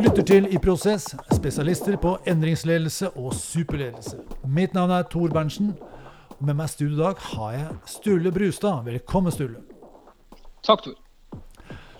lytter 0.00 0.24
til 0.24 0.46
I 0.48 0.58
Prosess, 0.62 1.10
spesialister 1.34 1.96
på 2.00 2.14
endringsledelse 2.28 3.10
og 3.20 3.34
superledelse. 3.36 4.16
Mitt 4.48 4.72
navn 4.72 4.94
er 4.96 5.04
Tor 5.12 5.28
Berntsen. 5.28 5.74
og 6.38 6.44
Med 6.46 6.56
meg 6.56 6.70
i 6.70 6.72
studio 6.72 6.94
i 6.94 7.00
dag 7.02 7.18
har 7.34 7.50
jeg 7.52 7.74
Sturle 7.90 8.32
Brustad. 8.32 8.84
Velkommen, 8.86 9.34
Sturle. 9.34 9.60
Takk, 10.64 10.86
Tor. 10.86 10.94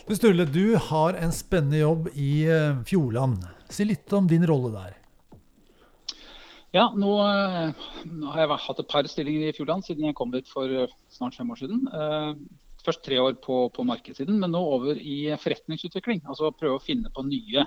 Du, 0.07 0.15
Sturle, 0.17 0.47
du 0.49 0.79
har 0.81 1.19
en 1.21 1.35
spennende 1.35 1.83
jobb 1.83 2.09
i 2.15 2.47
eh, 2.49 2.79
Fjordland. 2.89 3.45
Si 3.69 3.85
litt 3.85 4.13
om 4.17 4.31
din 4.31 4.47
rolle 4.49 4.71
der. 4.79 4.95
Ja, 6.73 6.87
nå, 6.97 7.11
eh, 7.27 7.85
nå 8.07 8.33
har 8.33 8.47
jeg 8.47 8.63
hatt 8.65 8.81
et 8.81 8.91
par 8.95 9.11
stillinger 9.13 9.51
i 9.51 9.57
Fjordland 9.59 9.85
siden 9.85 10.09
jeg 10.09 10.17
kom 10.17 10.33
dit 10.33 10.49
for 10.49 10.73
eh, 10.73 10.95
snart 11.13 11.37
fem 11.37 11.53
år 11.53 11.61
siden. 11.61 11.85
Først 12.81 13.05
tre 13.05 13.21
år 13.21 13.37
på, 13.45 13.67
på 13.77 13.85
markedssiden, 13.85 14.41
men 14.41 14.57
nå 14.57 14.65
over 14.79 14.97
i 14.97 15.35
forretningsutvikling. 15.37 16.25
Altså 16.25 16.49
prøve 16.57 16.81
å 16.81 16.83
finne 16.87 17.13
på 17.13 17.27
nye, 17.29 17.67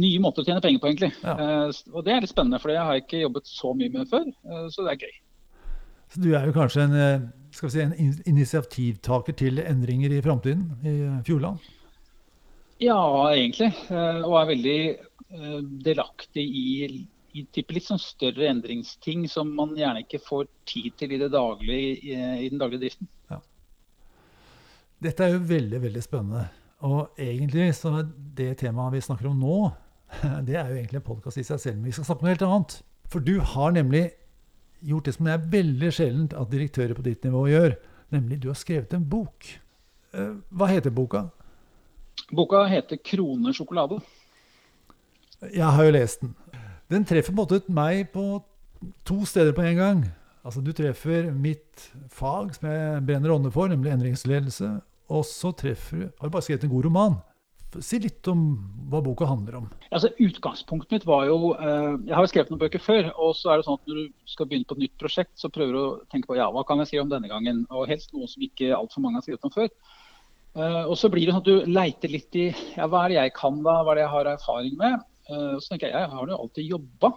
nye 0.00 0.20
måter 0.24 0.42
å 0.42 0.46
tjene 0.46 0.62
penger 0.64 0.80
på, 0.80 0.88
egentlig. 0.88 1.12
Ja. 1.22 1.34
Eh, 1.36 1.72
Og 1.92 2.04
det 2.06 2.12
er 2.14 2.20
litt 2.24 2.30
spennende, 2.32 2.60
for 2.62 2.72
det 2.72 2.78
har 2.80 2.94
jeg 2.96 3.04
ikke 3.04 3.20
jobbet 3.26 3.46
så 3.50 3.74
mye 3.76 3.92
med 3.92 4.08
før. 4.08 4.26
eh, 4.28 4.66
Så 4.72 4.84
det 4.86 4.92
er 4.94 5.06
gøy. 5.06 5.14
Så 6.12 6.20
du 6.22 6.34
er 6.36 6.46
jo 6.46 6.52
kanskje 6.52 6.82
en, 6.84 6.94
eh, 6.94 7.28
skal 7.50 7.68
vi 7.68 7.72
si, 7.72 7.80
en 7.80 7.92
in- 7.94 8.22
initiativtaker 8.26 9.36
til 9.36 9.58
endringer 9.60 10.12
i 10.12 10.20
framtiden 10.20 10.64
i 10.84 11.22
Fjordland? 11.24 11.58
Ja, 12.80 12.98
egentlig. 13.32 13.72
Og 13.90 14.34
er 14.40 14.46
veldig 14.54 14.98
delaktig 15.84 16.42
i, 16.44 17.06
i 17.32 17.46
litt 17.56 17.84
sånn 17.86 18.00
større 18.00 18.48
endringsting 18.50 19.28
som 19.30 19.54
man 19.54 19.74
gjerne 19.76 20.02
ikke 20.04 20.20
får 20.20 20.48
tid 20.66 20.92
til 20.98 21.12
i, 21.12 21.18
det 21.18 21.30
daglige, 21.32 22.02
i, 22.04 22.12
i 22.46 22.48
den 22.50 22.58
daglige 22.58 22.80
driften. 22.80 23.08
Dette 25.02 25.24
er 25.24 25.32
jo 25.32 25.38
veldig, 25.38 25.80
veldig 25.82 26.02
spennende. 26.04 26.44
Og 26.82 27.20
egentlig 27.20 27.70
så 27.78 27.92
er 28.00 28.08
det 28.36 28.56
temaet 28.62 28.96
vi 28.96 29.04
snakker 29.04 29.28
om 29.30 29.38
nå, 29.38 29.58
det 30.46 30.56
er 30.58 30.68
jo 30.68 30.78
egentlig 30.80 30.98
en 31.00 31.06
podkast 31.06 31.38
i 31.40 31.46
seg 31.46 31.60
selv. 31.62 31.78
Men 31.78 31.90
vi 31.90 31.94
skal 31.96 32.08
snakke 32.08 32.22
om 32.22 32.26
noe 32.28 32.34
helt 32.34 32.48
annet. 32.48 32.76
For 33.12 33.24
du 33.24 33.36
har 33.52 33.74
nemlig 33.76 34.06
gjort 34.82 35.06
det 35.06 35.14
som 35.14 35.28
det 35.28 35.36
er 35.36 35.50
veldig 35.52 35.92
sjeldent 35.94 36.34
at 36.34 36.50
direktører 36.50 36.96
på 36.98 37.04
ditt 37.06 37.24
nivå 37.26 37.44
gjør. 37.50 37.76
Nemlig 38.12 38.40
du 38.42 38.48
har 38.50 38.58
skrevet 38.58 38.92
en 38.96 39.06
bok. 39.08 39.46
Eh, 40.12 40.34
Hva 40.50 40.68
heter 40.68 40.92
boka? 40.94 41.28
Boka 42.32 42.64
heter 42.68 42.96
'Krone 42.96 43.52
sjokolade'. 43.54 44.02
Jeg 45.52 45.66
har 45.66 45.84
jo 45.84 45.90
lest 45.90 46.20
den. 46.20 46.34
Den 46.90 47.04
treffer 47.04 47.32
på 47.32 47.40
en 47.40 47.46
måte 47.46 47.72
meg 47.72 48.12
på 48.12 48.42
to 49.04 49.24
steder 49.24 49.52
på 49.52 49.62
en 49.62 49.76
gang. 49.76 50.04
Altså 50.44 50.60
Du 50.60 50.72
treffer 50.72 51.30
mitt 51.32 51.92
fag, 52.10 52.54
som 52.54 52.68
jeg 52.68 53.06
brenner 53.06 53.30
ånde 53.30 53.50
for, 53.50 53.68
nemlig 53.68 53.92
endringsledelse. 53.92 54.80
Og 55.10 55.26
så 55.26 55.52
treffer 55.56 55.98
du 55.98 56.04
Har 56.06 56.28
du 56.28 56.34
bare 56.34 56.46
skrevet 56.46 56.64
en 56.66 56.72
god 56.72 56.88
roman? 56.88 57.20
Si 57.80 57.96
litt 58.02 58.28
om 58.28 58.40
hva 58.92 59.00
boka 59.00 59.24
handler 59.24 59.62
om. 59.62 59.68
Altså, 59.88 60.10
utgangspunktet 60.20 60.92
mitt 60.92 61.06
var 61.08 61.24
jo 61.30 61.54
eh, 61.56 61.94
Jeg 62.04 62.12
har 62.12 62.26
jo 62.26 62.30
skrevet 62.32 62.52
noen 62.52 62.60
bøker 62.60 62.82
før. 62.84 63.08
og 63.16 63.32
så 63.38 63.52
er 63.52 63.58
det 63.60 63.66
sånn 63.68 63.78
at 63.80 63.88
Når 63.88 64.00
du 64.00 64.32
skal 64.34 64.48
begynne 64.50 64.68
på 64.68 64.76
et 64.76 64.82
nytt 64.84 64.96
prosjekt, 65.00 65.32
så 65.40 65.48
prøver 65.52 65.72
du 65.72 65.80
å 65.80 66.00
tenke 66.12 66.28
på 66.28 66.36
ja, 66.36 66.50
hva 66.52 66.66
kan 66.68 66.82
jeg 66.82 66.90
skrive 66.90 67.06
om 67.06 67.12
denne 67.14 67.32
gangen. 67.32 67.64
Og 67.72 67.88
helst 67.88 68.12
noe 68.12 68.28
som 68.28 68.44
ikke 68.44 68.74
altfor 68.76 69.04
mange 69.04 69.20
har 69.20 69.24
skrevet 69.24 69.48
om 69.48 69.54
før. 69.54 69.72
Eh, 70.52 70.82
og 70.84 70.96
så 71.00 71.08
blir 71.08 71.24
det 71.24 71.32
sånn 71.32 71.44
at 71.46 71.48
du 71.48 71.72
leiter 71.72 72.12
litt 72.12 72.36
i 72.36 72.50
ja, 72.50 72.84
hva 72.84 73.06
er 73.06 73.14
det 73.14 73.20
jeg 73.22 73.36
kan 73.38 73.62
da, 73.64 73.78
hva 73.80 73.94
er 73.94 74.02
det 74.02 74.04
jeg 74.04 74.14
har 74.18 74.32
erfaring 74.34 74.76
med. 74.80 75.06
Eh, 75.30 75.52
og 75.56 75.62
så 75.62 75.72
tenker 75.72 75.88
jeg 75.88 75.96
jeg 75.96 76.12
har 76.12 76.34
jo 76.34 76.40
alltid 76.44 76.74
jobba. 76.74 77.12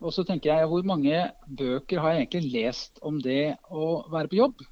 Og 0.00 0.14
så 0.16 0.24
tenker 0.24 0.52
jeg 0.52 0.68
hvor 0.68 0.84
mange 0.88 1.24
bøker 1.48 2.00
har 2.00 2.14
jeg 2.14 2.26
egentlig 2.26 2.52
lest 2.52 3.00
om 3.04 3.20
det 3.20 3.56
å 3.68 3.88
være 4.12 4.32
på 4.32 4.40
jobb? 4.40 4.62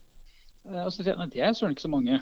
Eh, 0.69 0.85
og 0.85 0.93
så 0.93 1.01
sier 1.01 1.15
jeg 1.15 1.21
nei, 1.21 1.31
det 1.33 1.45
er 1.45 1.57
søren 1.57 1.75
ikke 1.75 1.87
så 1.87 1.93
mange. 1.93 2.21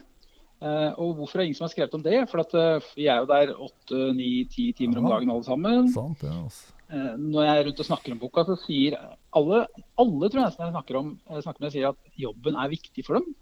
Eh, 0.57 0.91
og 1.03 1.19
hvorfor 1.19 1.39
er 1.39 1.45
det 1.45 1.51
ingen 1.51 1.59
som 1.59 1.67
har 1.67 1.75
skrevet 1.75 1.99
om 1.99 2.05
det? 2.05 2.17
For 2.31 2.43
at, 2.43 2.55
eh, 2.57 2.89
vi 2.97 3.09
er 3.11 3.21
jo 3.21 3.29
der 3.31 3.53
åtte, 3.69 4.01
ni, 4.17 4.31
ti 4.53 4.71
timer 4.77 5.03
om 5.03 5.11
dagen 5.11 5.33
alle 5.35 5.47
sammen. 5.47 5.93
Sant, 5.93 6.25
ja, 6.27 6.35
altså. 6.47 6.73
Når 6.87 7.43
jeg 7.43 7.59
er 7.59 7.65
rundt 7.67 7.81
og 7.83 7.87
snakker 7.89 8.13
om 8.15 8.19
boka, 8.21 8.45
så 8.47 8.55
sier 8.63 8.95
alle, 9.35 9.65
alle 9.99 10.29
tror 10.31 10.39
jeg 10.39 10.45
nesten 10.53 10.69
jeg 10.69 10.75
snakker 10.77 10.99
om, 11.01 11.09
jeg 11.35 11.43
snakker 11.43 11.65
med, 11.65 11.73
sier 11.75 11.89
at 11.89 12.21
jobben 12.23 12.59
er 12.63 12.71
viktig 12.71 13.03
for 13.03 13.19
dem. 13.19 13.33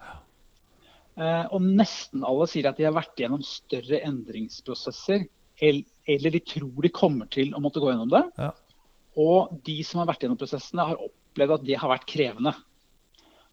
Og 1.53 1.67
nesten 1.67 2.25
alle 2.25 2.47
sier 2.49 2.71
at 2.71 2.81
de 2.81 2.87
har 2.89 2.95
vært 2.97 3.21
gjennom 3.21 3.45
større 3.45 4.01
endringsprosesser, 4.09 5.27
eller 5.61 6.33
de 6.39 6.41
tror 6.41 6.89
de 6.89 6.93
kommer 6.97 7.29
til 7.37 7.53
å 7.53 7.61
måtte 7.61 7.85
gå 7.85 7.93
gjennom 7.93 8.15
det. 8.17 8.25
Ja. 8.41 8.49
Og 9.21 9.53
de 9.69 9.77
som 9.85 10.01
har 10.01 10.09
vært 10.09 10.25
gjennom 10.25 10.41
prosessene, 10.41 10.89
har 10.95 11.05
opplevd 11.05 11.59
at 11.59 11.69
det 11.69 11.77
har 11.85 11.93
vært 11.93 12.09
krevende. 12.09 12.57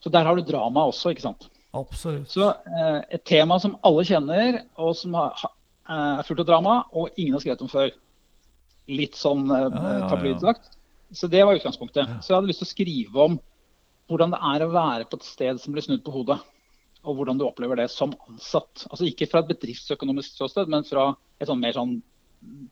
Så 0.02 0.10
der 0.14 0.26
har 0.26 0.36
du 0.36 0.42
drama 0.48 0.88
også, 0.90 1.12
ikke 1.14 1.22
sant. 1.28 1.48
Absolutt. 1.78 2.28
Så 2.34 2.50
eh, 2.50 3.02
et 3.16 3.24
tema 3.30 3.60
som 3.62 3.78
alle 3.88 4.04
kjenner, 4.08 4.62
og 4.82 4.96
som 4.98 5.14
har, 5.16 5.36
ha- 5.44 5.54
eh, 5.88 6.20
er 6.20 6.28
fullt 6.28 6.42
av 6.44 6.50
drama, 6.50 6.78
og 6.92 7.14
ingen 7.22 7.38
har 7.38 7.44
skrevet 7.46 7.62
om 7.64 7.70
før. 7.72 7.92
Litt 8.92 9.16
sånn 9.16 9.46
eh, 9.54 9.68
Ja, 9.70 9.98
ja, 10.18 10.36
ja. 10.42 10.54
Så 11.14 11.28
det 11.28 11.44
var 11.46 11.58
utgangspunktet. 11.60 12.08
Så 12.24 12.32
jeg 12.32 12.38
hadde 12.40 12.48
lyst 12.50 12.62
til 12.64 12.68
å 12.70 12.72
skrive 12.72 13.24
om 13.30 13.38
hvordan 14.12 14.32
det 14.34 14.40
er 14.48 14.64
å 14.66 14.72
være 14.74 15.06
på 15.12 15.18
et 15.20 15.26
sted 15.28 15.60
som 15.60 15.74
blir 15.76 15.84
snudd 15.86 16.02
på 16.06 16.12
hodet. 16.16 16.38
Og 17.04 17.18
hvordan 17.18 17.38
du 17.40 17.44
opplever 17.48 17.80
det 17.82 17.90
som 17.92 18.14
ansatt. 18.30 18.86
Altså 18.90 19.08
ikke 19.10 19.28
fra 19.32 19.42
et 19.44 19.50
bedriftsøkonomisk 19.52 20.36
ståsted, 20.38 20.70
men 20.72 20.84
fra 20.88 21.10
et 21.42 21.50
sånn 21.50 21.60
mer 21.62 21.76
sånn 21.76 21.98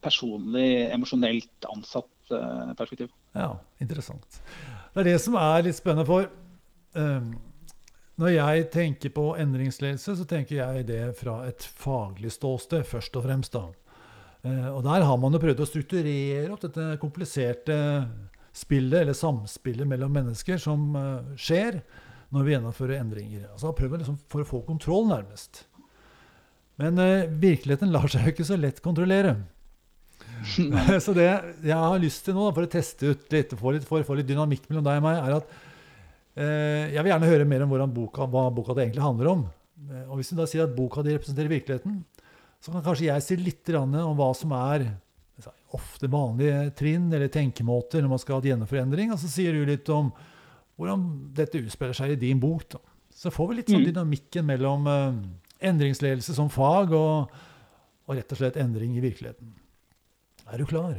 personlig, 0.04 0.90
emosjonelt 0.94 1.68
ansatt 1.72 2.32
eh, 2.36 2.72
perspektiv. 2.80 3.12
Ja, 3.38 3.52
interessant. 3.84 4.40
Det 4.94 5.04
er 5.04 5.10
det 5.12 5.18
som 5.24 5.36
er 5.40 5.66
litt 5.68 5.78
spennende 5.80 6.08
for 6.08 6.30
eh, 6.96 7.30
Når 8.20 8.34
jeg 8.34 8.70
tenker 8.74 9.14
på 9.16 9.28
endringsledelse, 9.40 10.16
så 10.20 10.26
tenker 10.28 10.60
jeg 10.60 10.88
det 10.90 11.04
fra 11.20 11.42
et 11.48 11.64
faglig 11.64 12.32
ståsted, 12.36 12.84
først 12.88 13.16
og 13.16 13.28
fremst. 13.28 13.54
da. 13.54 13.68
Eh, 14.48 14.68
og 14.72 14.84
der 14.88 15.04
har 15.04 15.18
man 15.20 15.36
jo 15.36 15.42
prøvd 15.44 15.64
å 15.64 15.68
strukturere 15.68 16.52
opp 16.54 16.64
dette 16.64 16.94
kompliserte 17.02 17.78
spillet, 18.56 19.02
eller 19.02 19.18
samspillet 19.18 19.88
mellom 19.88 20.14
mennesker, 20.16 20.60
som 20.62 20.94
eh, 20.96 21.34
skjer 21.40 21.82
når 22.34 22.46
vi 22.46 22.54
gjennomfører 22.54 23.00
endringer. 23.00 23.48
Altså 23.54 23.74
prøvd 23.76 24.02
liksom 24.02 24.20
for 24.32 24.44
å 24.44 24.48
få 24.48 24.62
kontroll, 24.68 25.08
nærmest. 25.10 25.66
Men 26.80 27.00
eh, 27.04 27.28
virkeligheten 27.28 27.92
lar 27.92 28.08
seg 28.12 28.28
jo 28.28 28.36
ikke 28.36 28.48
så 28.48 28.60
lett 28.60 28.84
kontrollere. 28.86 29.36
så 31.06 31.16
det 31.16 31.28
jeg 31.28 31.76
har 31.76 32.00
lyst 32.00 32.24
til 32.28 32.38
nå, 32.38 32.48
da, 32.48 32.56
for 32.56 32.68
å 32.68 32.72
teste 32.72 33.12
ut 33.12 33.36
litt, 33.36 33.56
få 33.60 33.76
litt, 33.76 33.88
få 33.88 34.20
litt 34.20 34.30
dynamikk 34.30 34.70
mellom 34.70 34.88
deg 34.88 35.02
og 35.02 35.10
meg, 35.10 35.20
er 35.20 35.42
at 35.42 35.58
jeg 36.40 37.04
vil 37.04 37.12
gjerne 37.12 37.30
høre 37.30 37.46
mer 37.50 37.66
om 37.66 37.94
boka, 37.94 38.26
hva 38.30 38.48
boka 38.54 38.76
det 38.78 38.86
egentlig 38.88 39.04
handler 39.04 39.28
om. 39.34 39.46
Eh, 39.90 40.06
og 40.10 40.18
hvis 40.20 40.30
du 40.32 40.38
da 40.40 40.46
sier 40.48 40.64
at 40.68 40.76
boka 40.76 41.04
di 41.04 41.16
representerer 41.18 41.52
virkeligheten, 41.52 42.02
så 42.60 42.72
kan 42.74 42.84
kanskje 42.84 43.08
jeg 43.10 43.24
si 43.24 43.36
litt 43.40 43.70
om 43.80 43.94
hva 44.20 44.34
som 44.36 44.52
er 44.58 44.88
ofte 45.72 46.08
vanlige 46.10 46.72
trinn 46.76 47.12
eller 47.14 47.30
tenkemåter 47.30 48.02
når 48.02 48.10
man 48.10 48.20
skal 48.22 48.42
gjennomføre 48.42 48.82
endring. 48.88 49.12
Og 49.14 49.20
så 49.22 49.30
sier 49.30 49.54
du 49.54 49.62
litt 49.70 49.88
om 49.94 50.10
hvordan 50.80 51.04
dette 51.38 51.60
utspiller 51.62 51.94
seg 51.94 52.16
i 52.16 52.20
din 52.20 52.40
bok. 52.42 52.66
Da. 52.74 52.80
Så 53.14 53.32
får 53.32 53.50
vi 53.52 53.56
litt 53.60 53.70
sånn 53.70 53.84
Mm. 53.84 53.90
dynamikken 53.92 54.46
mellom 54.50 54.88
eh, 54.88 55.70
endringsledelse 55.70 56.34
som 56.34 56.50
fag 56.50 56.92
og, 56.96 57.30
og 58.08 58.16
rett 58.18 58.32
og 58.34 58.40
slett 58.42 58.58
endring 58.58 58.96
i 58.98 59.04
virkeligheten. 59.04 59.54
Er 60.50 60.58
du 60.58 60.66
klar? 60.66 60.96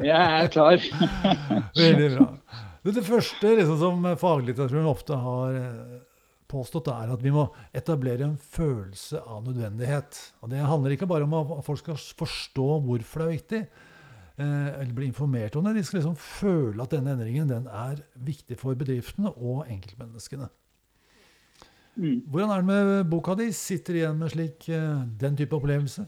Jeg 0.00 0.08
er 0.16 0.48
klar. 0.48 0.78
Veldig 1.76 2.10
bra. 2.16 2.28
Det, 2.84 2.92
det 2.98 3.06
første 3.06 3.54
liksom, 3.56 3.78
som 3.80 4.10
faglitteraturen 4.20 4.90
ofte 4.90 5.16
har 5.16 5.56
eh, 5.56 5.94
påstått, 6.52 6.90
er 6.92 7.14
at 7.14 7.22
vi 7.24 7.32
må 7.32 7.46
etablere 7.76 8.26
en 8.26 8.36
følelse 8.36 9.22
av 9.24 9.46
nødvendighet. 9.46 10.18
Og 10.44 10.52
Det 10.52 10.60
handler 10.60 10.94
ikke 10.94 11.08
bare 11.08 11.24
om 11.24 11.36
at 11.40 11.64
folk 11.64 11.80
skal 11.80 11.96
forstå 11.96 12.68
hvorfor 12.84 13.24
det 13.24 13.26
er 13.26 13.32
viktig, 13.38 13.62
eh, 14.36 14.68
eller 14.82 14.92
bli 14.98 15.08
informert 15.08 15.56
om 15.56 15.64
det. 15.64 15.78
De 15.78 15.86
skal 15.86 16.02
liksom 16.02 16.18
føle 16.20 16.84
at 16.84 16.92
denne 16.92 17.16
endringen 17.16 17.48
den 17.48 17.70
er 17.72 18.04
viktig 18.14 18.60
for 18.60 18.76
bedriftene 18.76 19.32
og 19.32 19.64
enkeltmenneskene. 19.64 20.50
Mm. 21.94 22.20
Hvordan 22.28 22.50
er 22.50 22.62
det 22.62 22.68
med 22.68 23.10
boka 23.10 23.36
di? 23.38 23.52
Sitter 23.54 24.00
igjen 24.00 24.18
med 24.18 24.34
slik, 24.34 24.68
eh, 24.68 25.04
den 25.24 25.40
type 25.40 25.56
opplevelse? 25.56 26.04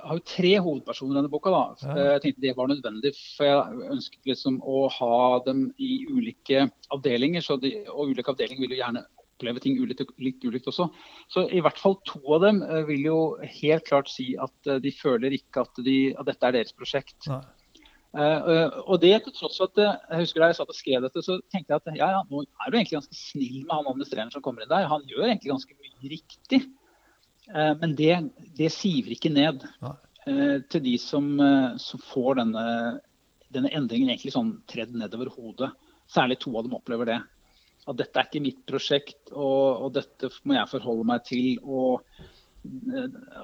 Har 0.00 0.18
jo 0.18 0.26
tre 0.26 0.50
hovedpersoner 0.58 1.14
i 1.14 1.18
denne 1.20 1.32
boka. 1.32 1.52
da. 1.54 1.94
Jeg 1.98 2.22
tenkte 2.24 2.44
det 2.44 2.56
var 2.58 2.70
nødvendig, 2.70 3.14
for 3.36 3.48
jeg 3.48 3.92
ønsket 3.94 4.32
liksom 4.32 4.60
å 4.64 4.84
ha 4.96 5.40
dem 5.46 5.68
i 5.78 6.04
ulike 6.10 6.68
avdelinger. 6.94 7.44
Så 7.44 7.58
de, 7.62 7.76
og 7.88 8.12
ulike 8.14 8.32
avdelinger 8.32 8.66
vil 8.66 8.76
jo 8.76 8.82
gjerne 8.82 9.04
oppleve 9.40 9.62
ting 9.64 9.78
ulikt, 9.80 10.04
litt 10.20 10.44
ulikt 10.44 10.68
også. 10.68 10.90
Så 11.32 11.46
i 11.48 11.62
hvert 11.64 11.78
fall 11.80 11.96
to 12.08 12.20
av 12.36 12.44
dem 12.44 12.60
eh, 12.66 12.82
vil 12.88 13.06
jo 13.08 13.20
helt 13.60 13.86
klart 13.88 14.10
si 14.12 14.34
at 14.36 14.68
eh, 14.68 14.80
de 14.82 14.92
føler 14.92 15.32
ikke 15.36 15.64
at, 15.64 15.80
de, 15.84 15.96
at 16.12 16.28
dette 16.28 16.46
er 16.46 16.58
deres 16.58 16.76
prosjekt. 16.76 17.16
Nei. 17.30 17.40
Eh, 18.10 18.78
og 18.90 18.98
det 19.04 19.12
til 19.22 19.34
tross 19.36 19.60
for 19.60 19.70
at 19.70 19.80
jeg 19.80 20.24
husker 20.24 20.42
da 20.42 20.50
jeg 20.50 20.58
satt 20.58 20.72
og 20.72 20.76
skrev 20.78 21.04
dette, 21.06 21.22
så 21.22 21.38
tenkte 21.52 21.72
jeg 21.76 21.78
at 21.78 22.00
ja, 22.00 22.08
ja, 22.16 22.22
nå 22.26 22.42
er 22.42 22.72
du 22.72 22.76
egentlig 22.76 22.98
ganske 22.98 23.16
snill 23.16 23.60
med 23.62 23.74
han 23.76 23.90
administrerende 23.92 24.34
som 24.34 24.44
kommer 24.44 24.66
inn 24.66 24.72
der. 24.72 24.88
Han 24.90 25.06
gjør 25.08 25.28
egentlig 25.28 25.54
ganske 25.54 25.76
mye 25.78 26.12
riktig. 26.16 26.64
Eh, 27.54 27.74
men 27.80 27.94
det, 27.98 28.14
det 28.58 28.70
siver 28.72 29.14
ikke 29.16 29.32
ned 29.32 29.64
eh, 29.82 30.58
til 30.70 30.84
de 30.84 30.96
som, 31.02 31.28
eh, 31.42 31.76
som 31.82 32.02
får 32.10 32.40
denne, 32.42 32.64
denne 33.50 33.72
endringen 33.74 34.12
egentlig 34.12 34.34
sånn 34.36 34.56
tredd 34.70 34.94
nedover 34.96 35.32
hodet. 35.34 35.72
Særlig 36.10 36.40
to 36.42 36.54
av 36.58 36.66
dem 36.66 36.76
opplever 36.78 37.10
det. 37.10 37.20
At 37.88 37.98
dette 37.98 38.20
er 38.20 38.28
ikke 38.28 38.44
mitt 38.44 38.60
prosjekt, 38.68 39.32
og, 39.32 39.86
og 39.86 39.94
dette 39.96 40.30
må 40.44 40.58
jeg 40.58 40.70
forholde 40.70 41.06
meg 41.08 41.24
til. 41.26 41.56
Og, 41.64 42.04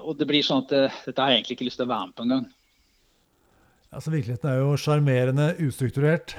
og 0.03 0.13
det 0.19 0.27
blir 0.29 0.45
sånn 0.45 0.63
at 0.65 0.71
det, 0.71 0.85
dette 1.07 1.23
har 1.23 1.33
jeg 1.33 1.41
egentlig 1.41 1.57
ikke 1.57 1.67
lyst 1.67 1.81
til 1.81 1.87
å 1.87 1.93
være 1.93 2.09
med 2.09 2.17
på 2.17 2.27
engang. 2.27 2.47
Altså, 3.87 4.11
virkeligheten 4.11 4.49
er 4.51 4.57
jo 4.59 4.75
sjarmerende 4.77 5.45
ustrukturert. 5.63 6.35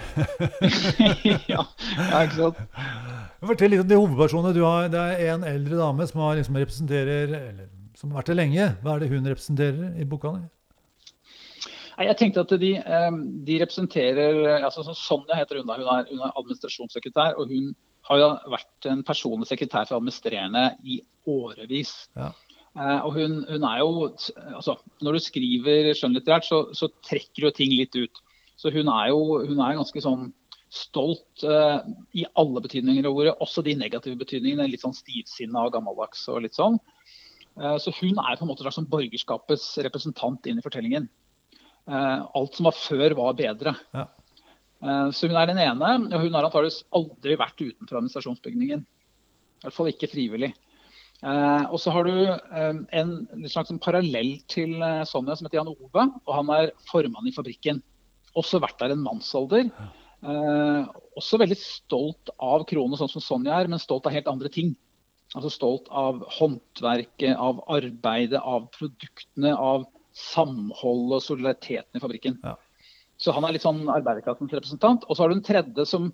ja, 1.48 1.64
ja, 1.64 2.20
ikke 2.22 2.36
sant. 2.36 2.60
Fortell 3.38 3.70
litt 3.70 3.84
om 3.84 3.88
de 3.88 3.98
hovedpersonene. 3.98 4.54
Du 4.56 4.64
har, 4.66 4.88
det 4.90 5.02
er 5.14 5.34
en 5.36 5.46
eldre 5.46 5.78
dame 5.78 6.06
som, 6.10 6.22
har, 6.26 6.38
liksom, 6.40 6.58
representerer, 6.58 7.34
eller, 7.50 7.68
som 7.98 8.10
har 8.10 8.22
vært 8.22 8.32
det 8.32 8.38
lenge. 8.38 8.70
Hva 8.82 8.94
er 8.94 9.04
det 9.04 9.10
hun 9.12 9.28
representerer 9.30 9.98
i 9.98 10.06
boka? 10.08 10.34
Jeg 11.98 12.18
tenkte 12.18 12.42
at 12.44 12.54
de, 12.62 12.72
eh, 12.78 13.20
de 13.46 13.60
representerer 13.62 14.58
altså 14.62 14.84
Sonja 14.94 15.38
heter 15.38 15.58
hun 15.58 15.70
da, 15.70 15.78
hun 15.78 15.88
er, 15.90 16.10
hun 16.10 16.22
er 16.22 16.34
administrasjonssekretær. 16.38 17.38
og 17.38 17.50
hun 17.50 17.72
har 18.08 18.20
jo 18.22 18.28
vært 18.54 18.88
en 18.90 19.02
personlig 19.06 19.48
sekretær 19.50 19.88
for 19.88 19.98
administrerende 19.98 20.70
i 20.86 21.00
årevis. 21.28 21.94
Ja. 22.16 22.32
Uh, 22.78 23.00
og 23.08 23.16
hun, 23.16 23.40
hun, 23.48 23.64
er 23.66 23.80
jo 23.80 24.06
altså, 24.54 24.76
Når 25.02 25.16
du 25.16 25.18
skriver 25.24 25.88
skjønnlitterært, 25.96 26.46
så, 26.46 26.68
så, 26.76 26.90
trekker 27.02 27.48
jo 27.48 27.54
ting 27.54 27.72
litt 27.74 27.96
ut. 27.96 28.20
Så 28.58 28.70
hun 28.74 28.90
er 28.92 29.08
jo 29.10 29.40
hun 29.48 29.58
er 29.58 29.78
ganske 29.78 30.02
sånn 30.02 30.28
stolt 30.74 31.44
eh, 31.46 31.78
i 32.20 32.26
alle 32.38 32.62
betydninger 32.64 33.06
av 33.08 33.16
ordet, 33.16 33.34
også 33.44 33.64
de 33.66 33.76
negative 33.78 34.18
betydningene. 34.20 34.68
Litt 34.68 34.84
sånn 34.84 34.96
stivsinna 34.96 35.64
og 35.66 35.74
gammeldags 35.76 36.26
og 36.32 36.42
litt 36.44 36.58
sånn. 36.58 36.78
Eh, 37.58 37.76
så 37.82 37.94
hun 38.00 38.20
er 38.20 38.36
på 38.36 38.46
en 38.46 38.52
måte 38.52 38.66
slags 38.66 38.80
sånn 38.80 38.90
borgerskapets 38.90 39.70
representant 39.86 40.46
inn 40.46 40.60
i 40.60 40.64
fortellingen. 40.64 41.08
alt 41.88 42.52
som 42.52 42.66
var 42.68 42.74
før, 42.76 43.14
var 43.16 43.32
bedre. 43.32 43.72
Ja. 43.96 44.02
så 45.08 45.24
hun 45.24 45.38
er 45.40 45.46
den 45.48 45.56
ene, 45.56 45.92
og 46.12 46.20
hun 46.20 46.34
har 46.36 46.44
antakeligvis 46.44 46.82
aldri 46.92 47.36
vært 47.40 47.62
utenfor 47.62 47.96
administrasjonsbygningen. 47.96 48.82
I 48.82 49.64
hvert 49.64 49.74
fall 49.74 49.88
ikke 49.88 50.10
frivillig. 50.12 50.50
Eh, 51.18 51.64
og 51.66 51.80
så 51.82 51.90
har 51.90 52.06
du 52.06 52.14
eh, 52.30 52.74
en, 53.00 53.14
en 53.34 53.46
slags 53.50 53.72
parallell 53.82 54.36
til 54.50 54.76
eh, 54.78 55.02
Sonja 55.08 55.34
som 55.34 55.48
heter 55.48 55.58
Jan 55.58 55.72
Ove. 55.72 56.04
og 56.04 56.34
Han 56.36 56.52
er 56.54 56.70
formann 56.90 57.26
i 57.26 57.34
fabrikken. 57.34 57.80
Også 58.38 58.60
vært 58.62 58.78
der 58.78 58.94
en 58.94 59.02
mannsalder. 59.02 59.66
Eh, 60.22 60.88
også 61.18 61.38
veldig 61.42 61.58
stolt 61.60 62.32
av 62.42 62.64
Krone, 62.68 62.98
sånn 62.98 63.10
som 63.12 63.24
Sonja 63.24 63.58
er, 63.58 63.70
men 63.70 63.82
stolt 63.82 64.06
av 64.08 64.14
helt 64.16 64.30
andre 64.30 64.50
ting. 64.52 64.74
Altså 65.36 65.50
Stolt 65.52 65.90
av 65.92 66.22
håndverket, 66.38 67.34
av 67.36 67.60
arbeidet, 67.68 68.40
av 68.40 68.70
produktene, 68.74 69.52
av 69.52 69.84
samholdet 70.16 71.20
og 71.20 71.26
solidariteten 71.26 71.98
i 71.98 72.02
fabrikken. 72.02 72.38
Ja. 72.42 72.56
Så 73.18 73.34
han 73.34 73.44
er 73.44 73.54
litt 73.54 73.66
sånn 73.66 73.84
arbeiderklassens 73.92 74.54
representant. 74.54 75.04
Og 75.06 75.14
så 75.14 75.24
har 75.24 75.30
du 75.30 75.36
en 75.38 75.44
tredje 75.44 75.84
som 75.90 76.12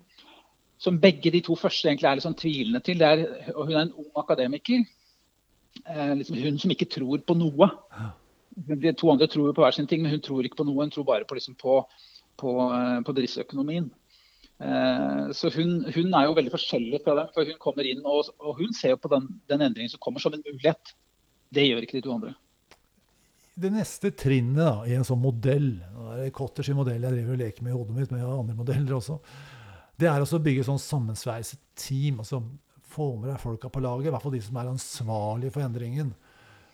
som 0.77 0.99
begge 0.99 1.31
de 1.31 1.41
to 1.43 1.55
første 1.57 1.87
egentlig 1.87 2.09
er 2.09 2.19
litt 2.19 2.25
sånn 2.25 2.37
tvilende 2.39 2.81
til. 2.83 3.01
Er, 3.05 3.23
og 3.55 3.69
hun 3.69 3.75
er 3.75 3.83
en 3.85 3.95
ung 3.95 4.11
akademiker. 4.19 4.83
Eh, 5.85 6.13
liksom 6.19 6.39
hun 6.41 6.59
som 6.61 6.73
ikke 6.73 6.89
tror 6.91 7.23
på 7.27 7.37
noe. 7.37 7.69
De 8.55 8.93
to 8.95 9.11
andre 9.11 9.27
tror 9.31 9.55
på 9.55 9.63
hver 9.63 9.75
sin 9.75 9.87
ting, 9.87 10.03
men 10.03 10.15
hun 10.15 10.23
tror 10.23 10.45
ikke 10.45 10.61
på 10.61 10.67
noe. 10.67 10.83
Hun 10.83 10.93
tror 10.93 11.07
bare 11.07 11.27
på, 11.27 11.37
liksom, 11.39 11.57
på, 11.59 11.81
på, 12.39 12.55
eh, 12.75 12.99
på 13.05 13.15
driftsøkonomien. 13.17 13.89
Eh, 14.59 15.25
så 15.35 15.51
hun, 15.55 15.81
hun, 15.89 16.13
er 16.13 16.27
jo 16.27 16.37
veldig 16.37 16.53
forskjellig 16.53 17.01
fra 17.03 17.17
dem. 17.19 17.33
for 17.35 17.47
Hun 17.47 17.59
kommer 17.61 17.87
inn 17.89 18.03
og, 18.03 18.31
og 18.39 18.61
hun 18.61 18.73
ser 18.75 18.95
jo 18.95 19.01
på 19.03 19.11
den, 19.11 19.27
den, 19.51 19.65
endringen 19.67 19.91
som 19.91 20.03
kommer, 20.03 20.23
som 20.23 20.35
en 20.35 20.45
mulighet. 20.45 20.95
Det 21.55 21.67
gjør 21.67 21.85
ikke 21.85 21.99
de 21.99 22.05
to 22.05 22.15
andre. 22.15 22.35
Det 23.55 23.71
neste 23.71 24.11
trinnet 24.11 24.59
da, 24.59 24.77
i 24.83 24.95
en 24.97 25.05
sånn 25.07 25.21
modell 25.23 25.77
det 25.79 26.25
er 26.25 26.31
Cotters 26.35 26.67
modell 26.75 27.03
jeg 27.05 27.13
driver 27.13 27.35
og 27.37 27.39
leker 27.39 27.63
med 27.63 27.71
i 27.71 27.75
hodet 27.75 27.93
mitt, 27.95 28.09
men 28.11 28.19
jeg 28.19 28.27
har 28.27 28.41
andre 28.41 28.55
modeller 28.57 28.97
også 28.97 29.19
det 29.95 30.07
er 30.11 30.23
å 30.23 30.43
bygge 30.43 30.67
sånn 30.67 30.81
sammensveiset 30.81 31.61
team. 31.79 32.21
altså 32.23 32.41
Få 32.95 33.13
med 33.19 33.31
deg 33.31 33.41
folka 33.41 33.71
på 33.71 33.83
laget, 33.83 34.09
i 34.09 34.13
hvert 34.13 34.23
fall 34.23 34.35
de 34.35 34.43
som 34.43 34.59
er 34.59 34.71
ansvarlige 34.71 35.55
for 35.55 35.65
endringen. 35.65 36.13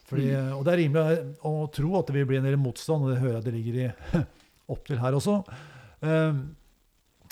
Fordi, 0.09 0.27
mm. 0.33 0.51
Og 0.57 0.65
det 0.65 0.73
er 0.73 0.81
rimelig 0.81 1.19
å 1.47 1.53
tro 1.73 1.95
at 1.97 2.09
det 2.09 2.17
vil 2.17 2.27
bli 2.29 2.39
en 2.41 2.47
del 2.49 2.59
motstand, 2.61 3.05
og 3.05 3.13
det 3.13 3.21
hører 3.21 3.37
jeg 3.39 3.47
det 3.47 3.53
ligger 3.55 3.79
i 3.79 3.87
opptil 4.73 4.99
her 5.01 5.17
også. 5.17 5.39
Um, 6.01 6.43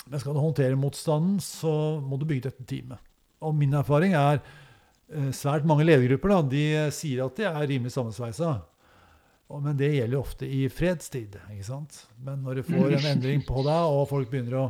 men 0.06 0.22
skal 0.22 0.34
du 0.34 0.42
håndtere 0.42 0.78
motstanden, 0.78 1.38
så 1.44 1.72
må 2.02 2.18
du 2.18 2.26
bygge 2.28 2.48
dette 2.48 2.66
teamet. 2.68 3.00
Og 3.44 3.54
min 3.56 3.74
erfaring 3.76 4.16
er 4.18 4.40
uh, 4.40 5.30
svært 5.36 5.68
mange 5.68 5.86
ledergrupper 5.88 6.34
da, 6.34 6.40
de 6.52 6.64
sier 6.94 7.24
at 7.26 7.38
de 7.38 7.48
er 7.48 7.70
rimelig 7.72 7.94
sammensveisa. 7.94 8.58
Men 9.50 9.74
det 9.78 9.90
gjelder 9.96 10.20
ofte 10.20 10.46
i 10.46 10.68
fredstid. 10.70 11.34
ikke 11.50 11.66
sant? 11.66 12.04
Men 12.22 12.44
når 12.46 12.60
du 12.60 12.68
får 12.68 12.94
en 12.94 13.08
endring 13.16 13.42
på 13.46 13.64
deg, 13.66 13.96
og 13.96 14.06
folk 14.10 14.30
begynner 14.30 14.60
å 14.60 14.68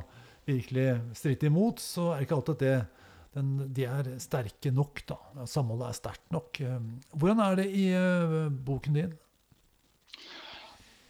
virkelig 0.49 0.89
stritte 1.19 1.51
imot, 1.51 1.83
så 1.83 2.13
er 2.13 2.21
det 2.21 2.29
ikke 2.29 2.39
alltid 2.39 2.55
at 2.55 2.65
det, 2.65 3.09
den, 3.37 3.51
de 3.77 3.87
er 3.87 4.13
sterke 4.23 4.73
nok. 4.75 5.03
da. 5.11 5.19
Samholdet 5.49 5.91
er 5.91 5.99
sterkt 5.99 6.33
nok. 6.35 6.63
Eh, 6.65 6.79
hvordan 7.13 7.43
er 7.45 7.61
det 7.61 7.69
i 7.77 7.91
uh, 7.93 8.49
boken 8.51 8.97
din? 8.97 9.13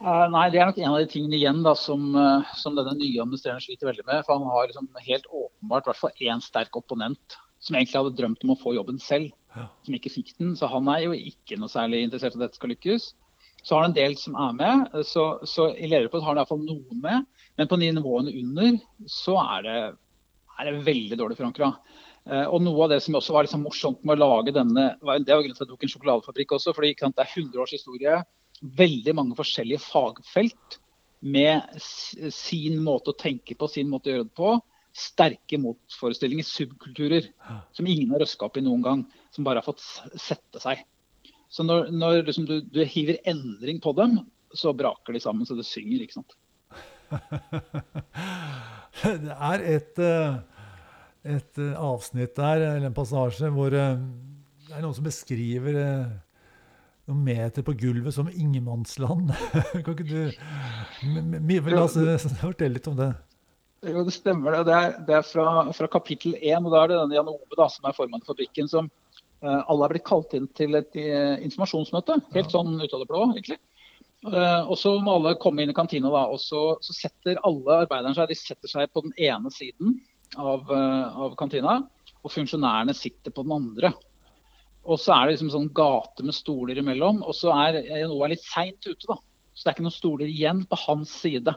Uh, 0.00 0.26
nei, 0.32 0.48
Det 0.48 0.60
er 0.60 0.70
nok 0.70 0.78
en 0.80 0.94
av 0.94 1.02
de 1.02 1.10
tingene 1.12 1.36
igjen 1.36 1.60
da, 1.64 1.74
som, 1.76 2.10
uh, 2.16 2.52
som 2.56 2.76
denne 2.76 2.96
nye 2.96 3.20
administrerende 3.20 3.64
sliter 3.66 3.90
veldig 3.90 4.06
med. 4.06 4.24
For 4.24 4.38
han 4.38 4.48
har 4.48 4.70
liksom 4.70 4.88
helt 5.04 5.26
åpenbart 5.28 5.90
hvert 5.90 6.22
én 6.24 6.40
sterk 6.44 6.76
opponent 6.80 7.36
som 7.60 7.76
egentlig 7.76 7.98
hadde 7.98 8.16
drømt 8.16 8.46
om 8.46 8.54
å 8.54 8.60
få 8.60 8.72
jobben 8.72 9.00
selv, 9.02 9.28
ja. 9.52 9.66
som 9.84 9.96
ikke 9.96 10.12
fikk 10.12 10.32
den. 10.38 10.54
Så 10.56 10.70
han 10.72 10.88
er 10.88 11.04
jo 11.04 11.16
ikke 11.16 11.58
noe 11.60 11.68
særlig 11.68 12.06
interessert 12.06 12.32
i 12.32 12.40
at 12.40 12.46
dette 12.46 12.60
skal 12.60 12.72
lykkes. 12.72 13.10
Så 13.60 13.76
har 13.76 13.84
han 13.84 13.92
en 13.92 13.98
del 13.98 14.16
som 14.16 14.38
er 14.40 14.54
med. 14.56 15.00
Så, 15.04 15.24
så 15.44 15.68
i 15.76 15.90
lederpost 15.90 16.24
har 16.24 16.32
han 16.32 16.40
iallfall 16.40 16.62
noen 16.64 17.02
med. 17.04 17.26
Men 17.60 17.68
på 17.68 17.76
de 17.80 17.90
nivåene 17.92 18.32
under 18.40 18.78
så 19.04 19.36
er 19.42 19.66
det, 19.66 19.78
er 20.56 20.70
det 20.70 20.86
veldig 20.86 21.18
dårlig 21.20 21.36
forankra. 21.36 21.74
Eh, 22.24 22.46
og 22.46 22.64
noe 22.64 22.86
av 22.86 22.94
det 22.94 23.02
som 23.04 23.16
også 23.20 23.36
var 23.36 23.44
liksom 23.44 23.66
morsomt 23.68 24.00
med 24.04 24.16
å 24.16 24.28
lage 24.28 24.52
denne 24.52 24.90
Det 25.00 25.08
var 25.08 25.20
grunnen 25.24 25.56
til 25.56 25.64
at 25.64 25.66
jeg 25.66 25.72
tok 25.72 25.84
en 25.84 25.92
sjokoladefabrikk 25.92 26.56
også. 26.56 26.74
fordi 26.76 26.94
det 26.96 27.10
er 27.12 27.34
100 27.36 27.60
års 27.60 27.76
historie. 27.76 28.20
Veldig 28.60 29.14
mange 29.16 29.36
forskjellige 29.38 29.80
fagfelt 29.82 30.80
med 31.20 31.80
sin 31.80 32.80
måte 32.84 33.12
å 33.12 33.18
tenke 33.18 33.56
på, 33.56 33.68
sin 33.68 33.88
måte 33.92 34.10
å 34.10 34.14
gjøre 34.14 34.28
det 34.28 34.36
på. 34.36 34.52
Sterke 34.96 35.58
motforestillinger, 35.60 36.44
subkulturer, 36.44 37.28
som 37.76 37.86
ingen 37.86 38.10
har 38.12 38.24
røska 38.24 38.48
opp 38.48 38.58
i 38.58 38.64
noen 38.64 38.82
gang. 38.84 39.04
Som 39.34 39.46
bare 39.46 39.62
har 39.62 39.68
fått 39.68 39.84
sette 40.18 40.62
seg. 40.62 40.82
Så 41.50 41.64
når, 41.66 41.90
når 41.94 42.22
liksom 42.28 42.46
du, 42.46 42.60
du, 42.62 42.82
hiver 42.86 43.18
endring 43.28 43.80
på 43.82 43.92
dem, 43.98 44.20
så 44.54 44.72
braker 44.76 45.14
de 45.14 45.22
sammen 45.22 45.46
så 45.46 45.56
det 45.58 45.66
synger. 45.66 46.04
ikke 46.04 46.20
sant? 46.20 46.36
det 49.24 49.34
er 49.34 49.64
et, 49.72 49.98
eh, 49.98 50.36
et, 51.36 51.58
eh, 51.58 51.74
avsnitt 51.74 52.36
der, 52.38 52.66
eller 52.68 52.90
en 52.90 52.96
passasje, 52.96 53.50
hvor 53.54 53.74
eh, 53.74 53.98
det 54.68 54.76
er 54.76 54.84
noen 54.84 54.94
som 54.94 55.06
beskriver 55.06 55.74
noen 57.08 57.24
meter 57.24 57.64
på 57.66 57.74
gulvet 57.78 58.14
som 58.14 58.28
ingenmannsland. 58.28 59.32
kan 59.84 59.94
ikke 59.94 60.06
du 60.06 61.72
La 61.72 61.84
oss 61.84 61.98
fortelle 62.40 62.76
litt 62.76 62.88
om 62.90 62.98
det. 62.98 63.12
Jo, 63.86 64.02
det 64.04 64.12
stemmer. 64.12 64.52
Det, 64.52 64.64
det 64.68 64.76
er, 64.76 64.96
det 65.08 65.16
er 65.16 65.24
fra, 65.24 65.46
fra, 65.72 65.88
kapittel 65.88 66.34
1. 66.36 66.66
og 66.66 66.74
Da 66.74 66.82
er 66.82 66.92
det 66.92 66.98
denne 67.00 67.16
Jan 67.16 67.30
Ove 67.32 67.56
da, 67.56 67.68
som 67.72 67.88
er 67.88 67.96
formann 67.96 68.20
for 68.24 68.34
fabrikken, 68.34 68.68
som 68.68 68.90
uh, 68.90 69.60
alle 69.62 69.86
er 69.86 69.94
blitt 69.94 70.08
kalt 70.08 70.36
inn 70.36 70.48
til 70.56 70.76
et 70.76 70.98
uh, 71.00 71.40
informasjonsmøte. 71.40 72.18
Helt 72.36 72.52
sånn 72.52 72.76
ut 72.76 72.92
av 72.92 73.00
det 73.00 73.08
blå, 73.08 73.22
egentlig. 73.30 73.56
Uh, 74.26 74.68
og 74.68 74.76
så 74.76 74.92
må 75.00 75.16
alle 75.16 75.32
komme 75.40 75.64
inn 75.64 75.72
i 75.72 75.76
kantina, 75.76 76.12
da, 76.12 76.26
og 76.28 76.42
så, 76.42 76.74
så, 76.84 76.92
setter 76.92 77.40
alle 77.48 77.80
arbeiderne 77.86 78.12
seg 78.18 78.28
de 78.28 78.36
setter 78.36 78.68
seg 78.68 78.92
på 78.92 79.06
den 79.06 79.16
ene 79.16 79.52
siden 79.54 79.96
av, 80.36 80.68
av, 80.68 81.32
kantina, 81.40 81.80
og 82.20 82.34
funksjonærene 82.34 82.92
sitter 82.94 83.32
på 83.32 83.46
den 83.46 83.56
andre. 83.56 83.94
Og 84.90 84.98
så 84.98 85.14
er 85.14 85.26
det 85.26 85.36
liksom 85.36 85.52
sånn 85.54 85.70
gate 85.76 86.26
med 86.26 86.34
stoler 86.34 86.80
imellom, 86.82 87.22
og 87.22 87.36
så 87.36 87.52
er 87.54 87.78
Noah 88.10 88.32
litt 88.32 88.42
seint 88.42 88.82
ute. 88.88 89.06
da. 89.06 89.20
Så 89.54 89.62
det 89.62 89.70
er 89.70 89.76
ikke 89.76 89.86
noen 89.86 89.94
stoler 89.94 90.30
igjen 90.30 90.64
på 90.66 90.78
hans 90.86 91.12
side. 91.22 91.54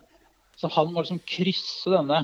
Så 0.60 0.70
han 0.76 0.94
må 0.94 1.02
liksom 1.02 1.22
krysse 1.26 1.90
denne 1.90 2.24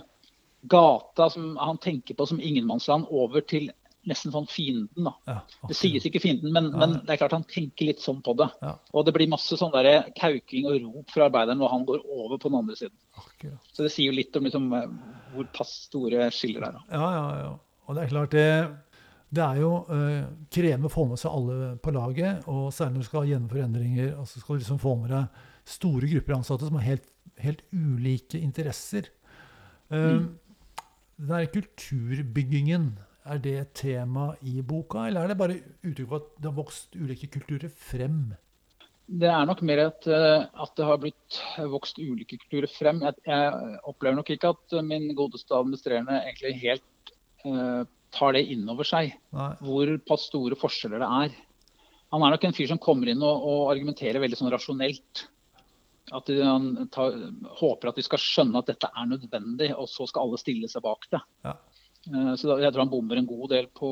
gata 0.69 1.29
som 1.33 1.55
han 1.57 1.79
tenker 1.81 2.17
på 2.19 2.27
som 2.29 2.41
ingenmannsland, 2.41 3.07
over 3.09 3.41
til 3.47 3.71
nesten 4.09 4.33
sånn 4.33 4.47
fienden. 4.49 5.07
da. 5.07 5.13
Ja, 5.29 5.37
det 5.69 5.77
sies 5.77 6.05
ikke 6.07 6.21
fienden, 6.23 6.53
men, 6.55 6.69
men, 6.71 6.97
det 7.05 7.15
er 7.15 7.21
klart 7.21 7.35
han 7.35 7.47
tenker 7.49 7.89
litt 7.89 8.03
sånn 8.03 8.21
på 8.25 8.35
det. 8.39 8.47
Ja. 8.63 8.73
Og 8.93 9.05
det 9.07 9.13
blir 9.15 9.31
masse 9.31 9.57
sånn 9.59 9.73
der 9.75 10.09
kauking 10.17 10.69
og 10.69 10.77
rop 10.85 11.15
fra 11.15 11.27
arbeideren 11.29 11.61
når 11.61 11.73
han 11.73 11.87
går 11.89 12.03
over 12.05 12.37
på 12.37 12.51
den 12.51 12.59
andre 12.61 12.77
siden. 12.79 12.95
Akkurat. 13.19 13.71
Så 13.73 13.85
det 13.85 13.93
sier 13.93 14.11
jo 14.11 14.19
litt 14.19 14.35
om 14.39 14.47
liksom, 14.47 14.69
hvor 15.33 15.49
pass 15.55 15.73
store 15.89 16.29
skiller 16.35 16.65
det 16.65 16.71
er. 16.71 16.77
Da. 16.79 16.85
Ja, 16.99 17.09
ja, 17.17 17.25
ja. 17.43 17.57
Og 17.89 17.97
det 17.97 18.05
er 18.05 18.13
klart 18.13 18.35
det, 18.37 18.47
det 19.29 19.43
er 19.45 19.59
jo 19.61 19.73
eh, 19.93 20.25
krevende 20.49 20.89
å 20.89 20.93
få 20.93 21.05
med 21.11 21.19
seg 21.21 21.33
alle 21.35 21.73
på 21.83 21.93
laget. 21.93 22.47
Og 22.49 22.71
særlig 22.73 22.97
når 22.97 23.05
du 23.05 23.09
skal 23.09 23.29
gjennomføre 23.29 23.67
endringer, 23.67 24.11
og 24.17 24.25
så 24.29 24.41
skal 24.41 24.57
du 24.57 24.63
liksom 24.63 24.81
få 24.81 24.95
med 25.03 25.13
deg 25.13 25.43
store 25.69 26.09
grupper 26.15 26.37
ansatte 26.39 26.69
som 26.69 26.79
har 26.79 26.87
helt, 26.87 27.05
helt 27.37 27.61
ulike 27.69 28.41
interesser. 28.41 29.11
Uh, 29.93 29.99
mm. 29.99 30.25
Den 31.19 31.31
der 31.35 31.51
kulturbyggingen 31.53 32.91
er 33.29 33.41
det 33.43 33.55
et 33.59 33.73
tema 33.77 34.31
i 34.41 34.63
boka, 34.65 35.05
eller 35.05 35.27
er 35.27 35.33
det 35.33 35.37
bare 35.37 35.59
uttrykk 35.85 36.09
for 36.09 36.23
at 36.23 36.29
det 36.39 36.49
har 36.49 36.57
vokst 36.57 36.97
ulike 36.97 37.29
kulturer 37.29 37.69
frem? 37.69 38.21
Det 39.09 39.29
er 39.29 39.45
nok 39.49 39.61
mer 39.65 39.83
et, 39.83 40.07
eh, 40.09 40.45
at 40.45 40.73
det 40.77 40.85
har 40.85 40.99
blitt 41.01 41.37
vokst 41.69 42.01
ulike 42.01 42.37
kulturer 42.37 42.69
frem. 42.69 43.03
Jeg, 43.05 43.17
jeg 43.29 43.77
opplever 43.89 44.17
nok 44.17 44.33
ikke 44.33 44.53
at 44.55 44.75
min 44.85 45.09
godeste 45.17 45.57
administrerende 45.57 46.17
egentlig 46.23 46.55
helt 46.63 47.13
uh, 47.45 47.85
tar 48.15 48.33
det 48.35 48.45
inn 48.53 48.67
over 48.71 48.87
seg. 48.87 49.13
Nei. 49.35 49.51
Hvor 49.63 49.91
pass 50.07 50.27
store 50.29 50.57
forskjeller 50.59 51.01
det 51.03 51.09
er. 51.23 51.35
Han 52.13 52.25
er 52.25 52.33
nok 52.33 52.47
en 52.47 52.55
fyr 52.57 52.69
som 52.71 52.81
kommer 52.81 53.11
inn 53.11 53.21
og, 53.21 53.43
og 53.45 53.67
argumenterer 53.73 54.21
veldig 54.23 54.39
sånn 54.39 54.53
rasjonelt. 54.53 55.27
At 56.15 56.25
de, 56.25 56.39
han 56.41 56.87
tar, 56.89 57.13
håper 57.59 57.91
at 57.91 57.99
de 57.99 58.05
skal 58.05 58.21
skjønne 58.23 58.63
at 58.63 58.71
dette 58.71 58.89
er 58.89 59.09
nødvendig, 59.11 59.69
og 59.77 59.85
så 59.91 60.07
skal 60.09 60.25
alle 60.25 60.39
stille 60.41 60.69
seg 60.71 60.81
bak 60.85 61.05
det. 61.13 61.21
Ja. 61.45 61.53
Eh, 62.09 62.31
Så 62.39 62.55
jeg 62.57 62.71
tror 62.71 62.81
han 62.81 62.93
bommer 62.93 63.21
en 63.21 63.29
god 63.29 63.51
del 63.53 63.69
på, 63.77 63.91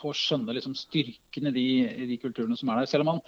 på 0.00 0.10
å 0.10 0.16
skjønne 0.16 0.56
liksom 0.56 0.74
styrken 0.78 1.52
i 1.52 1.54
de, 1.54 1.66
i 2.02 2.08
de 2.10 2.18
kulturene 2.18 2.58
som 2.58 2.72
er 2.72 2.82
der. 2.82 2.90
Selv 2.90 3.06
om 3.06 3.12
han, 3.14 3.22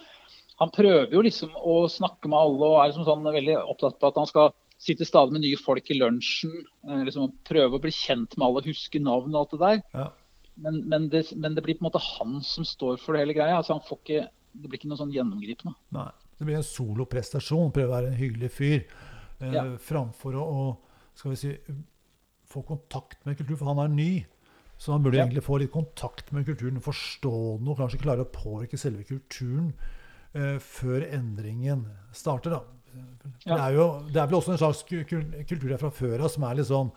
han 0.59 0.73
prøver 0.75 1.15
jo 1.15 1.23
liksom 1.23 1.55
å 1.55 1.77
snakke 1.91 2.27
med 2.27 2.41
alle 2.41 2.73
og 2.73 2.81
er 2.81 2.91
liksom 2.91 3.07
sånn 3.07 3.31
veldig 3.39 3.55
opptatt 3.61 4.01
på 4.01 4.11
at 4.11 4.19
han 4.19 4.29
skal 4.29 4.51
sitte 4.83 5.05
stadig 5.07 5.33
med 5.35 5.43
nye 5.45 5.59
folk 5.59 5.89
i 5.93 5.97
lunsjen. 5.99 6.53
eh, 6.89 7.03
liksom 7.07 7.31
Prøve 7.47 7.77
å 7.79 7.81
bli 7.83 7.91
kjent 7.95 8.35
med 8.37 8.45
alle, 8.47 8.63
huske 8.67 8.99
navn 9.01 9.33
og 9.35 9.39
alt 9.45 9.55
det 9.55 9.61
der. 9.63 9.81
Ja. 9.93 10.09
Men, 10.63 10.81
men, 10.89 11.07
det, 11.09 11.23
men 11.35 11.55
det 11.55 11.63
blir 11.65 11.77
på 11.79 11.85
en 11.85 11.89
måte 11.89 12.01
han 12.03 12.35
som 12.45 12.65
står 12.67 12.99
for 13.01 13.13
det 13.15 13.23
hele 13.23 13.33
greia. 13.37 13.55
altså 13.57 13.73
han 13.77 13.85
får 13.87 13.97
ikke, 14.03 14.27
Det 14.53 14.69
blir 14.69 14.77
ikke 14.79 14.89
noe 14.91 14.99
sånn 14.99 15.13
gjennomgripende. 15.15 15.73
Nei. 15.95 16.11
Det 16.37 16.45
blir 16.45 16.59
en 16.59 16.67
soloprestasjon. 16.67 17.71
Prøve 17.73 17.87
å 17.89 17.95
være 17.95 18.11
en 18.11 18.19
hyggelig 18.19 18.51
fyr. 18.53 18.83
Eh, 19.39 19.51
Ja. 19.55 19.63
Framfor 19.81 20.35
å, 20.37 20.43
å 20.43 20.77
skal 21.15 21.31
vi 21.33 21.39
si, 21.41 21.55
få 22.49 22.61
kontakt 22.67 23.25
med 23.25 23.37
kultur. 23.39 23.57
For 23.57 23.71
han 23.73 23.79
er 23.81 23.87
ny. 23.95 24.25
Så 24.77 24.91
han 24.91 25.01
burde 25.03 25.17
Ja. 25.17 25.25
egentlig 25.25 25.43
få 25.45 25.57
litt 25.61 25.71
kontakt 25.71 26.31
med 26.33 26.45
kulturen. 26.45 26.81
Forstå 26.81 27.31
og 27.57 27.77
kanskje 27.77 28.01
klare 28.01 28.25
å 28.25 28.29
påvirke 28.29 28.77
selve 28.77 29.03
kulturen 29.07 29.73
eh, 30.35 30.57
før 30.59 31.05
endringen 31.09 31.85
starter. 32.11 32.49
da. 32.51 32.61
Det, 33.43 33.57
er 33.57 33.73
jo, 33.75 33.87
det 34.13 34.19
er 34.21 34.27
vel 34.29 34.35
også 34.39 34.51
en 34.53 34.61
slags 34.61 34.83
kultur 34.87 35.67
der 35.69 35.77
fra 35.81 35.89
før 35.91 36.23
av 36.25 36.29
som 36.31 36.43
er 36.47 36.55
litt 36.59 36.69
sånn 36.69 36.91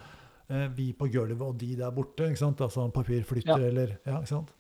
eh, 0.50 0.69
vi 0.76 0.93
på 0.93 1.09
gulvet 1.12 1.43
og 1.43 1.57
de 1.59 1.73
der 1.81 1.91
borte. 1.95 2.29
ikke 2.31 2.43
sant? 2.43 2.61
Altså 2.61 2.87
papirflytter 2.95 3.59
Ja. 3.59 3.71
eller 3.73 3.97
Ja, 4.07 4.21
ikke 4.21 4.33
sant? 4.35 4.53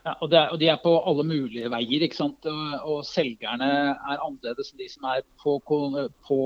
Ja, 0.00 0.14
og, 0.22 0.30
det 0.32 0.38
er, 0.38 0.48
og 0.54 0.58
De 0.62 0.68
er 0.72 0.78
på 0.80 0.92
alle 1.04 1.24
mulige 1.28 1.68
veier. 1.68 2.02
ikke 2.06 2.16
sant? 2.16 2.46
Og, 2.48 2.76
og 2.88 3.02
selgerne 3.04 3.66
er 3.92 4.22
annerledes 4.24 4.70
enn 4.72 4.78
de 4.80 4.88
som 4.88 5.04
er 5.10 5.20
på, 5.42 5.58
på, 5.66 6.38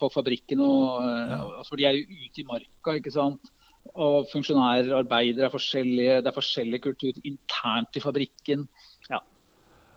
på 0.00 0.08
fabrikken. 0.14 0.60
Og, 0.64 1.02
Ja. 1.04 1.42
altså, 1.58 1.76
De 1.76 1.84
er 1.84 1.98
jo 1.98 2.06
ute 2.08 2.40
i 2.40 2.46
marka. 2.48 2.94
ikke 2.96 3.12
sant? 3.12 3.50
Og 3.94 4.24
funksjonærer, 4.32 4.94
arbeidere 4.96 5.44
er 5.50 5.52
forskjellige. 5.52 6.22
Det 6.24 6.30
er 6.32 6.38
forskjellig 6.40 6.80
kultur 6.86 7.12
internt 7.28 7.96
i 7.96 8.00
fabrikken. 8.00 8.68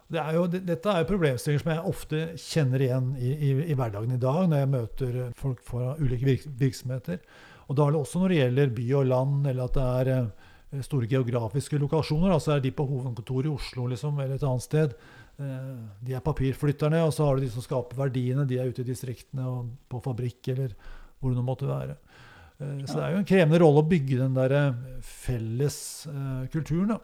Det 0.08 0.20
er 0.22 0.38
jo, 0.38 0.46
dette 0.48 0.92
er 0.92 1.02
jo 1.04 1.10
problemstillinger 1.10 1.64
som 1.64 1.74
jeg 1.74 1.90
ofte 1.90 2.20
kjenner 2.40 2.84
igjen 2.86 3.08
i, 3.20 3.32
i, 3.34 3.50
i 3.74 3.76
hverdagen 3.76 4.14
i 4.16 4.20
dag, 4.22 4.46
når 4.48 4.62
jeg 4.62 4.72
møter 4.72 5.18
folk 5.36 5.60
fra 5.68 5.96
ulike 6.00 6.30
virk, 6.30 6.46
virksomheter. 6.62 7.20
Og 7.68 7.76
da 7.76 7.84
er 7.84 7.94
det 7.94 8.00
også 8.00 8.22
når 8.22 8.32
det 8.32 8.38
gjelder 8.40 8.76
by 8.78 8.86
og 8.96 9.10
land, 9.12 9.50
eller 9.52 9.68
at 9.68 9.76
det 9.76 9.88
er 9.88 10.12
eh, 10.14 10.84
store 10.88 11.10
geografiske 11.12 11.80
lokasjoner. 11.82 12.32
Altså 12.32 12.56
er 12.56 12.64
de 12.64 12.72
på 12.76 12.86
hovedkontoret 12.88 13.50
i 13.50 13.52
Oslo 13.52 13.90
liksom, 13.92 14.22
eller 14.24 14.40
et 14.40 14.48
annet 14.48 14.64
sted. 14.64 14.96
Eh, 15.44 15.74
de 16.08 16.16
er 16.16 16.24
papirflytterne, 16.24 17.04
og 17.04 17.12
så 17.16 17.28
har 17.28 17.36
du 17.36 17.44
de 17.44 17.52
som 17.52 17.66
skaper 17.66 18.00
verdiene. 18.00 18.48
De 18.48 18.62
er 18.62 18.72
ute 18.72 18.86
i 18.86 18.88
distriktene 18.88 19.50
og 19.52 19.76
på 19.92 20.00
fabrikk 20.08 20.54
eller 20.56 20.72
hvor 21.20 21.34
det 21.34 21.42
nå 21.42 21.44
måtte 21.44 21.68
være. 21.68 22.00
Eh, 22.62 22.80
så 22.86 22.96
det 22.96 23.04
er 23.04 23.18
jo 23.18 23.22
en 23.26 23.30
krevende 23.34 23.62
rolle 23.66 23.84
å 23.84 23.92
bygge 23.92 24.24
den 24.24 24.40
der 24.40 24.58
felles 25.04 25.82
kulturen. 26.56 26.96
da. 26.96 27.04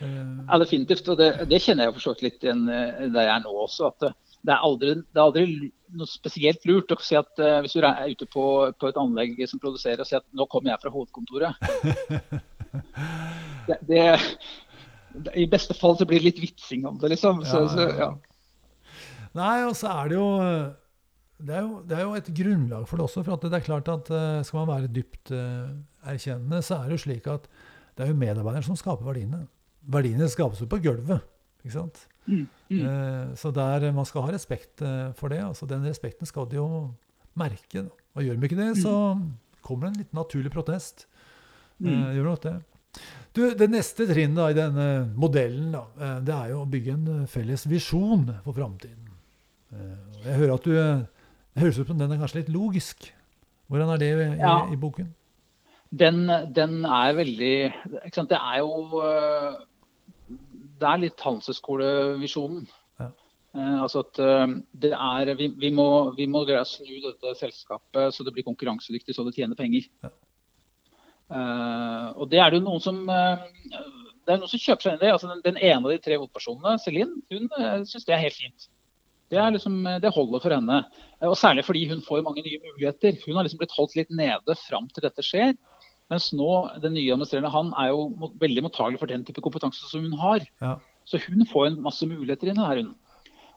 Eh, 0.00 0.16
Ja, 0.48 0.58
definitivt. 0.62 1.08
Og 1.12 1.20
det, 1.20 1.30
det 1.50 1.60
kjenner 1.62 1.88
jeg 1.88 1.96
for 1.96 2.04
så 2.04 2.14
vidt 2.14 2.26
litt 2.26 2.46
igjen 2.46 2.66
eh, 2.68 3.06
der 3.12 3.28
jeg 3.28 3.34
er 3.34 3.44
nå 3.44 3.54
også. 3.66 3.90
at 3.92 4.06
det, 4.06 4.12
det 4.40 4.54
er 4.54 4.66
aldri, 4.66 4.94
det 5.00 5.20
er 5.20 5.26
aldri 5.26 5.70
noe 6.00 6.08
spesielt 6.08 6.64
lurt 6.68 6.92
å 6.94 6.98
si 7.02 7.16
at 7.18 7.42
uh, 7.42 7.58
hvis 7.60 7.74
du 7.74 7.82
er 7.84 8.12
ute 8.14 8.28
på, 8.30 8.44
på 8.78 8.88
et 8.88 9.00
anlegg 9.00 9.40
som 9.50 9.60
produserer 9.60 10.00
og 10.00 10.08
sier 10.08 10.22
at 10.22 10.28
nå 10.38 10.46
kommer 10.48 10.70
jeg 10.70 10.80
fra 10.84 10.92
hovedkontoret. 10.94 11.52
det, 13.68 13.78
det, 13.90 14.04
I 15.34 15.48
beste 15.50 15.76
fall 15.76 15.98
så 15.98 16.06
blir 16.08 16.22
det 16.22 16.30
litt 16.30 16.40
vitsing 16.46 16.86
om 16.88 16.96
det, 17.02 17.10
liksom. 17.16 17.42
Så, 17.44 17.66
Ja, 17.66 17.66
ja, 17.66 17.74
Så, 17.74 17.88
ja. 18.00 18.10
Nei, 19.36 19.56
og 19.66 19.76
så 19.78 19.90
er 19.92 20.08
det 20.10 20.16
jo 20.16 20.30
det 21.40 21.54
er, 21.56 21.62
jo 21.64 21.78
det 21.88 21.96
er 21.96 22.02
jo 22.04 22.16
et 22.18 22.28
grunnlag 22.36 22.88
for 22.88 23.00
det 23.00 23.06
også. 23.06 23.22
For 23.24 23.36
at 23.36 23.44
det 23.46 23.58
er 23.60 23.64
klart 23.64 23.88
at 23.88 24.10
eh, 24.12 24.42
skal 24.44 24.62
man 24.62 24.72
være 24.74 24.92
dypt 24.92 25.32
eh, 25.32 25.70
erkjennende, 26.12 26.60
så 26.64 26.80
er 26.80 26.90
det 26.90 26.98
jo 26.98 27.04
slik 27.06 27.28
at 27.32 27.46
det 27.96 28.04
er 28.04 28.12
jo 28.12 28.18
medarbeideren 28.20 28.66
som 28.66 28.78
skaper 28.78 29.06
verdiene. 29.06 29.46
Verdiene 29.88 30.28
skapes 30.28 30.60
jo 30.60 30.66
på 30.66 30.80
gulvet. 30.82 31.22
ikke 31.64 31.72
sant? 31.72 32.06
Mm, 32.26 32.46
mm. 32.70 32.80
Eh, 32.86 33.34
så 33.36 33.50
der 33.52 33.90
man 33.92 34.04
skal 34.06 34.22
ha 34.26 34.32
respekt 34.32 34.82
eh, 34.82 35.12
for 35.16 35.28
det. 35.32 35.40
altså 35.42 35.66
Den 35.68 35.82
respekten 35.84 36.26
skal 36.26 36.46
de 36.48 36.56
jo 36.56 36.66
merke. 37.36 37.82
Da. 37.86 37.88
Og 38.16 38.22
gjør 38.26 38.40
de 38.40 38.46
ikke 38.48 38.56
det, 38.60 38.76
så 38.82 38.92
kommer 39.62 39.86
det 39.88 39.92
en 39.96 40.02
litt 40.04 40.12
naturlig 40.14 40.52
protest. 40.52 41.06
Eh, 41.06 41.86
Mm. 41.88 42.12
gjør 42.16 42.24
nok 42.24 42.40
det. 42.42 42.54
Du, 43.32 43.54
Det 43.54 43.70
neste 43.70 44.04
trinnet 44.06 44.36
da, 44.36 44.48
i 44.50 44.56
denne 44.58 45.14
modellen 45.16 45.70
da, 45.72 45.84
eh, 45.98 46.18
det 46.20 46.34
er 46.34 46.48
jo 46.50 46.58
å 46.64 46.68
bygge 46.68 46.92
en 46.92 47.06
eh, 47.22 47.26
felles 47.26 47.64
visjon 47.66 48.26
for 48.44 48.52
framtiden. 48.52 49.08
Eh, 49.72 49.96
Jeg 50.26 50.36
hører 50.36 50.54
at 50.54 50.64
du 50.64 50.74
eh, 50.76 51.00
Det 51.54 51.62
høres 51.62 51.78
ut 51.80 51.86
som 51.86 51.98
den 51.98 52.12
er 52.12 52.18
kanskje 52.20 52.40
litt 52.42 52.50
logisk. 52.52 53.12
Hvordan 53.70 53.94
er 53.94 53.98
det 53.98 54.10
i, 54.12 54.38
Ja. 54.38 54.66
i, 54.68 54.72
i 54.74 54.76
boken? 54.76 55.14
Den, 55.90 56.26
den 56.52 56.84
er 56.84 57.14
veldig 57.14 57.72
ikke 58.04 58.14
sant? 58.14 58.28
Det 58.28 58.38
er 58.38 58.58
jo 58.58 59.00
Det 60.80 60.88
er 60.88 61.02
litt 61.02 61.24
handelshøyskolevisjonen. 61.26 62.64
Ja. 63.00 63.10
Eh, 63.56 63.78
altså 63.84 64.04
at 64.06 64.20
øh, 64.24 64.56
det 64.82 64.92
er 64.96 65.34
vi, 65.38 65.50
vi, 65.60 65.70
må, 65.74 65.88
vi 66.16 66.28
må 66.30 66.44
greie 66.48 66.64
å 66.64 66.68
snu 66.68 66.90
dette 67.04 67.36
selskapet 67.40 68.16
så 68.16 68.26
det 68.26 68.34
blir 68.36 68.46
konkurransedyktig, 68.46 69.16
så 69.16 69.26
det 69.26 69.36
tjener 69.36 69.58
penger. 69.58 69.88
Ja. 70.04 70.12
Eh, 71.30 72.06
og 72.16 72.30
det 72.32 72.40
er 72.42 72.50
det 72.50 72.60
jo 72.60 72.66
noen 72.68 72.84
som 72.84 73.02
det 74.30 74.36
er 74.36 74.40
noen 74.40 74.50
som 74.50 74.60
kjøper 74.62 74.84
seg 74.84 74.92
inn 74.92 75.00
i 75.00 75.06
det. 75.06 75.14
Altså 75.14 75.30
den, 75.30 75.40
den 75.46 75.58
ene 75.58 75.80
av 75.80 75.92
de 75.92 76.02
tre 76.02 76.18
hovedpersonene, 76.18 76.76
Celine, 76.82 77.22
hun 77.32 77.48
uh, 77.56 77.80
syns 77.88 78.06
det 78.06 78.14
er 78.14 78.22
helt 78.26 78.36
fint. 78.36 78.68
Det, 79.30 79.38
er 79.38 79.54
liksom, 79.54 79.78
det 80.02 80.12
holder 80.14 80.42
for 80.42 80.54
henne. 80.54 80.80
Eh, 81.20 81.28
Og 81.30 81.36
særlig 81.38 81.64
fordi 81.66 81.86
hun 81.90 82.02
får 82.06 82.24
mange 82.26 82.44
nye 82.46 82.60
muligheter. 82.62 83.18
Hun 83.24 83.38
har 83.38 83.46
liksom 83.46 83.62
blitt 83.62 83.74
holdt 83.76 83.96
litt 83.98 84.10
nede 84.14 84.56
fram 84.66 84.88
til 84.90 85.06
dette 85.06 85.24
skjer. 85.26 85.54
Mens 86.10 86.30
nå, 86.34 86.48
den 86.82 86.96
nye 86.96 87.12
administrerende, 87.14 87.52
han 87.54 87.70
er 87.78 87.92
jo 87.92 88.30
veldig 88.40 88.64
mottagelig 88.66 88.98
for 88.98 89.10
den 89.10 89.22
type 89.26 89.42
kompetanse 89.44 89.86
som 89.86 90.02
hun 90.06 90.16
har. 90.18 90.46
Ja. 90.62 90.74
Så 91.06 91.20
hun 91.22 91.46
får 91.46 91.68
en 91.68 91.78
masse 91.84 92.06
muligheter 92.06 92.50
inne 92.50 92.66
her, 92.66 92.82
hun. 92.82 92.94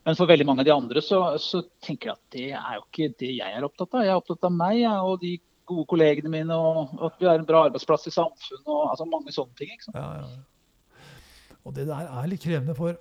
Men 0.03 0.17
for 0.19 0.27
veldig 0.27 0.45
mange 0.45 0.61
av 0.63 0.67
de 0.67 0.73
andre 0.75 1.01
så, 1.01 1.21
så 1.39 1.63
tenker 1.83 2.11
jeg 2.11 2.17
at 2.17 2.35
det 2.35 2.47
er 2.59 2.75
jo 2.75 2.83
ikke 2.83 3.13
det 3.23 3.31
jeg 3.37 3.55
er 3.55 3.65
opptatt 3.65 3.95
av. 3.95 4.03
Jeg 4.03 4.11
er 4.11 4.19
opptatt 4.19 4.47
av 4.49 4.53
meg 4.53 4.81
jeg, 4.81 5.05
og 5.07 5.21
de 5.21 5.37
gode 5.69 5.87
kollegene 5.87 6.31
mine, 6.31 6.57
og 6.59 6.91
at 7.07 7.21
vi 7.21 7.29
er 7.31 7.39
en 7.39 7.47
bra 7.47 7.63
arbeidsplass 7.69 8.09
i 8.09 8.13
samfunnet, 8.13 8.67
og 8.67 8.89
altså 8.91 9.07
mange 9.07 9.31
sånne 9.33 9.55
ting. 9.59 9.71
ikke 9.71 9.87
sant? 9.87 9.97
Ja, 9.97 10.09
ja. 10.19 10.27
ja. 10.27 11.07
Og 11.63 11.75
det 11.77 11.87
der 11.87 12.09
er 12.11 12.27
litt 12.27 12.43
krevende, 12.43 12.75
for 12.75 12.99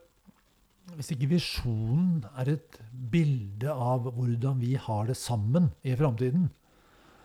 hvis 0.96 1.10
ikke 1.14 1.32
visjonen 1.34 2.22
er 2.38 2.54
et 2.54 2.78
bilde 3.10 3.70
av 3.72 4.06
hvordan 4.14 4.62
vi 4.62 4.76
har 4.78 5.10
det 5.10 5.18
sammen 5.18 5.72
i 5.82 5.96
framtiden, 5.98 6.50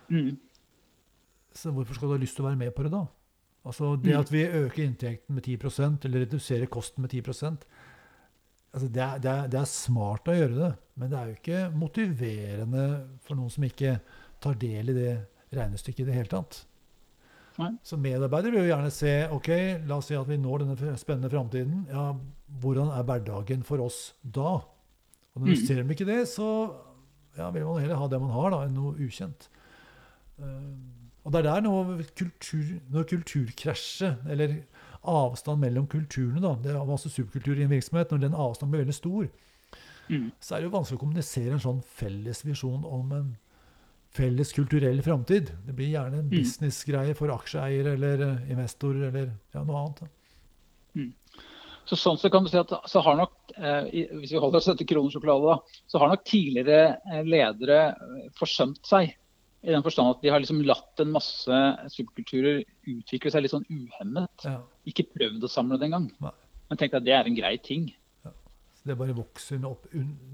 Mm. 0.07 0.37
Så 1.57 1.71
hvorfor 1.73 1.97
skal 1.97 2.07
du 2.11 2.13
ha 2.15 2.21
lyst 2.21 2.37
til 2.37 2.45
å 2.45 2.49
være 2.49 2.59
med 2.61 2.73
på 2.77 2.85
det 2.87 2.91
da? 2.93 3.03
Altså 3.67 3.95
Det 3.99 4.13
Mm. 4.13 4.19
at 4.21 4.29
vi 4.31 4.43
øker 4.45 4.83
inntekten 4.85 5.35
med 5.35 5.43
10% 5.43 6.05
eller 6.05 6.23
reduserer 6.25 6.69
kosten 6.71 7.01
med 7.03 7.09
10 7.11 7.21
altså 8.73 8.87
det, 8.91 9.01
er, 9.01 9.17
det, 9.19 9.31
er, 9.31 9.47
det 9.47 9.59
er 9.59 9.65
smart 9.65 10.27
å 10.29 10.35
gjøre 10.37 10.55
det, 10.55 10.71
men 10.95 11.09
det 11.09 11.17
er 11.19 11.25
jo 11.31 11.35
ikke 11.39 11.59
motiverende 11.75 12.83
for 13.25 13.35
noen 13.39 13.49
som 13.53 13.63
ikke 13.67 13.99
tar 14.43 14.53
del 14.61 14.89
i 14.89 14.93
det 14.93 15.13
regnestykket 15.55 16.03
i 16.05 16.07
det 16.11 16.13
hele 16.17 16.29
tatt. 16.31 16.65
Nei. 17.57 17.71
Så 17.81 17.97
medarbeidere 17.97 18.53
vil 18.53 18.67
jo 18.67 18.69
gjerne 18.75 18.91
se 18.93 19.13
ok, 19.33 19.47
la 19.89 19.97
oss 19.97 20.05
si 20.11 20.15
at 20.15 20.27
vi 20.29 20.37
når 20.37 20.59
denne 20.63 20.97
spennende 21.01 21.31
framtiden. 21.31 21.87
Ja, 21.89 22.11
hvordan 22.61 22.91
er 22.93 23.03
hverdagen 23.07 23.63
for 23.65 23.81
oss 23.81 24.13
da? 24.21 24.59
Og 25.33 25.41
når 25.41 25.47
Mm. 25.55 25.65
ser 25.65 25.81
de 25.83 25.93
ikke 25.95 26.05
det, 26.05 26.27
så 26.29 26.47
ja, 27.37 27.49
vil 27.51 27.65
man 27.65 27.81
heller 27.81 27.95
ha 27.97 28.07
det 28.07 28.19
man 28.21 28.29
har, 28.31 28.49
da, 28.51 28.61
enn 28.65 28.73
noe 28.77 28.93
ukjent. 28.97 29.47
Eh, 30.39 30.45
og 31.27 31.33
det 31.33 31.41
er 31.41 31.47
der 31.49 31.63
noe 31.65 31.97
kultur, 32.15 32.69
når 32.93 33.03
kulturkrasjet, 33.11 34.21
eller 34.31 34.53
avstand 35.03 35.59
mellom 35.59 35.87
kulturene, 35.91 36.39
da, 36.39 36.53
det 36.63 36.71
er 36.71 36.87
masse 36.87 37.11
subkultur 37.11 37.59
i 37.59 37.65
en 37.65 37.73
virksomhet, 37.73 38.13
når 38.15 38.21
den 38.23 38.37
avstanden 38.37 38.71
blir 38.77 38.85
veldig 38.85 38.95
stor, 38.95 39.27
Mm. 40.07 40.31
så 40.39 40.55
er 40.55 40.61
det 40.61 40.69
jo 40.69 40.71
vanskelig 40.77 40.95
å 40.95 41.01
kommunisere 41.01 41.51
en 41.51 41.59
sånn 41.59 41.81
felles 41.83 42.39
visjon 42.47 42.85
om 42.87 43.11
en 43.11 43.25
felles 44.15 44.53
kulturell 44.55 45.01
framtid. 45.03 45.51
Det 45.67 45.75
blir 45.75 45.89
gjerne 45.91 46.21
en 46.21 46.29
Mm. 46.29 46.31
businessgreie 46.31 47.13
for 47.13 47.27
aksjeeier 47.27 47.89
eller 47.93 48.23
investorer 48.47 48.47
investor 48.49 48.95
eller 49.03 49.31
ja, 49.53 49.63
noe 49.67 49.81
annet. 49.83 50.09
Mm. 50.95 51.13
Så 51.85 51.95
sånn 51.99 52.17
så 52.17 52.31
kan 52.31 52.43
du 52.43 52.49
si 52.49 52.57
at 52.57 52.71
så 52.87 53.01
har 53.03 53.17
nok, 53.17 53.33
eh, 53.57 53.83
hvis 54.15 54.31
vi 54.31 54.39
holder 54.39 54.57
oss 54.57 54.65
til 54.77 54.87
kroner 54.87 55.11
sjokolade, 55.11 55.43
da, 55.43 55.81
så 55.87 55.99
har 55.99 56.07
nok 56.09 56.23
tidligere 56.23 56.97
eh, 57.11 57.23
ledere 57.23 57.79
eh, 57.91 58.29
forsømt 58.39 58.85
seg. 58.87 59.13
I 59.65 59.73
den 59.73 59.83
forstand 59.83 60.13
at 60.13 60.21
de 60.21 60.29
har 60.31 60.41
liksom 60.41 60.59
latt 60.65 61.01
en 61.01 61.13
masse 61.15 61.61
subkulturer 61.93 62.61
utvikle 62.87 63.31
seg 63.33 63.43
litt 63.43 63.53
sånn 63.55 63.65
uhemmet. 63.69 64.45
Ja. 64.45 64.59
Ikke 64.89 65.07
prøvd 65.09 65.47
å 65.47 65.51
samle 65.51 65.79
det 65.81 65.89
engang. 65.89 66.11
Men 66.21 66.79
tenkte 66.79 67.01
at 67.01 67.07
det 67.07 67.15
er 67.15 67.27
en 67.27 67.37
grei 67.37 67.55
ting. 67.63 67.89
Så 68.77 68.91
det 68.91 68.97
bare 68.99 69.15
vokser 69.17 69.63
opp 69.65 69.87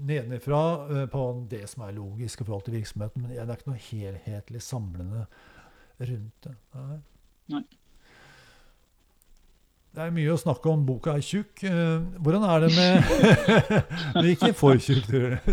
nedenfra 0.04 0.60
eh, 0.84 1.06
på 1.10 1.22
det 1.50 1.64
som 1.72 1.86
er 1.86 1.96
logisk 1.96 2.42
i 2.42 2.46
forhold 2.46 2.66
til 2.66 2.76
virksomheten. 2.76 3.24
Men 3.24 3.32
det 3.32 3.40
er 3.40 3.56
ikke 3.56 3.72
noe 3.72 3.86
helhetlig 3.88 4.62
samlende 4.62 5.24
rundt 6.04 6.46
det. 6.48 6.54
Nei. 6.76 7.00
Nei. 7.54 7.64
Det 9.94 10.02
er 10.02 10.10
mye 10.10 10.32
å 10.34 10.38
snakke 10.38 10.66
om. 10.72 10.80
Boka 10.82 11.12
er 11.14 11.22
tjukk. 11.22 11.60
Eh, 11.68 12.00
hvordan 12.26 12.42
er 12.50 12.64
det 12.64 12.70
med 12.74 13.10
Men 14.16 14.30
ikke 14.32 14.48
for 14.58 14.80
tjukk, 14.82 15.06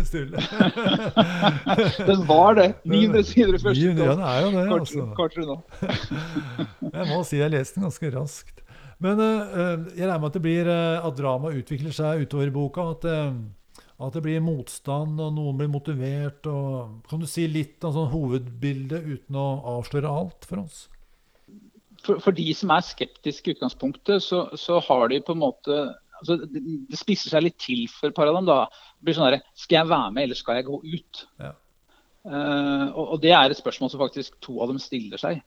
Sturle. 0.08 0.42
Den 2.08 2.24
var 2.26 2.58
det. 2.58 2.66
900 2.82 3.28
sider 3.28 3.54
i 3.54 3.60
første 3.62 3.84
Ja, 3.86 4.16
det 4.18 4.32
er 4.32 4.40
jo 4.42 4.50
det. 4.56 4.64
Altså. 4.74 5.58
Jeg 6.96 7.06
må 7.12 7.20
si 7.28 7.38
jeg 7.38 7.54
leste 7.54 7.78
den 7.78 7.86
ganske 7.86 8.10
raskt. 8.16 8.58
Men 9.02 9.22
uh, 9.22 9.86
jeg 9.94 10.06
regner 10.06 10.20
med 10.22 10.28
at 10.28 10.36
det 10.36 10.42
blir 10.44 10.68
at 10.72 11.16
dramaet 11.18 11.62
utvikler 11.62 11.94
seg 11.94 12.26
utover 12.26 12.50
i 12.50 12.54
boka. 12.54 12.88
At, 12.96 13.06
at, 13.06 14.16
det 14.16 14.24
blir 14.26 14.42
motstand, 14.42 15.22
og 15.22 15.36
noen 15.38 15.62
blir 15.62 15.70
motivert. 15.70 16.50
Og, 16.50 16.98
kan 17.10 17.22
du 17.22 17.30
si 17.30 17.46
litt 17.50 17.82
om 17.86 17.94
sånn 17.94 18.10
hovedbildet 18.10 19.06
uten 19.06 19.38
å 19.38 19.46
avsløre 19.78 20.10
alt 20.10 20.50
for 20.50 20.66
oss? 20.66 20.88
For, 22.06 22.20
for, 22.22 22.34
de 22.36 22.52
som 22.56 22.72
er 22.74 22.84
skeptiske 22.86 23.50
i 23.50 23.56
utgangspunktet, 23.56 24.22
så, 24.24 24.44
så, 24.58 24.80
har 24.88 25.08
de 25.12 25.20
på 25.24 25.36
en 25.36 25.42
måte 25.42 25.78
altså, 26.20 26.38
det, 26.44 26.62
spisser 26.98 27.32
seg 27.32 27.46
litt 27.46 27.58
til 27.62 27.84
for 27.90 28.14
par 28.14 28.30
av 28.30 28.38
dem. 28.38 28.48
da. 28.50 28.64
Det 28.98 29.08
blir 29.08 29.18
sånn 29.18 29.30
der, 29.30 29.42
Skal 29.58 29.80
jeg 29.80 29.92
være 29.92 30.14
med, 30.14 30.26
eller 30.26 30.38
skal 30.38 30.60
jeg 30.60 30.68
gå 30.70 30.80
ut? 30.82 31.24
Ja. 31.42 31.52
Uh, 32.22 32.86
og, 32.94 33.04
og, 33.04 33.16
Det 33.22 33.32
er 33.34 33.50
et 33.50 33.58
spørsmål 33.58 33.90
som 33.90 34.02
faktisk 34.02 34.38
to 34.44 34.60
av 34.62 34.70
dem 34.70 34.80
stiller 34.82 35.20
seg. 35.20 35.42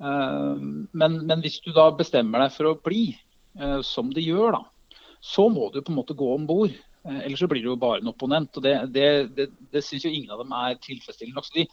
Uh, 0.00 0.58
men, 0.90 1.20
men, 1.22 1.42
hvis 1.44 1.60
du 1.62 1.70
da 1.76 1.90
bestemmer 1.94 2.42
deg 2.42 2.54
for 2.54 2.70
å 2.70 2.78
bli, 2.82 3.12
uh, 3.60 3.78
som 3.86 4.10
de 4.14 4.24
gjør, 4.24 4.58
da, 4.58 4.96
så 5.22 5.46
må 5.52 5.68
du 5.70 5.82
på 5.82 5.92
en 5.92 6.00
måte 6.00 6.18
gå 6.18 6.34
om 6.34 6.46
bord. 6.48 6.74
ellers 7.04 7.40
så 7.40 7.46
blir 7.48 7.62
du 7.62 7.70
jo 7.70 7.80
bare 7.80 8.00
en 8.00 8.10
opponent. 8.10 8.56
og 8.56 8.62
Det, 8.64 8.74
det, 8.92 9.06
det, 9.36 9.46
det 9.72 9.82
syns 9.84 10.04
jo 10.04 10.10
ingen 10.12 10.32
av 10.34 10.42
dem 10.42 10.52
er 10.52 10.80
tilfredsstillende 10.80 11.38
nok. 11.38 11.46
Så 11.46 11.54
de, 11.54 11.66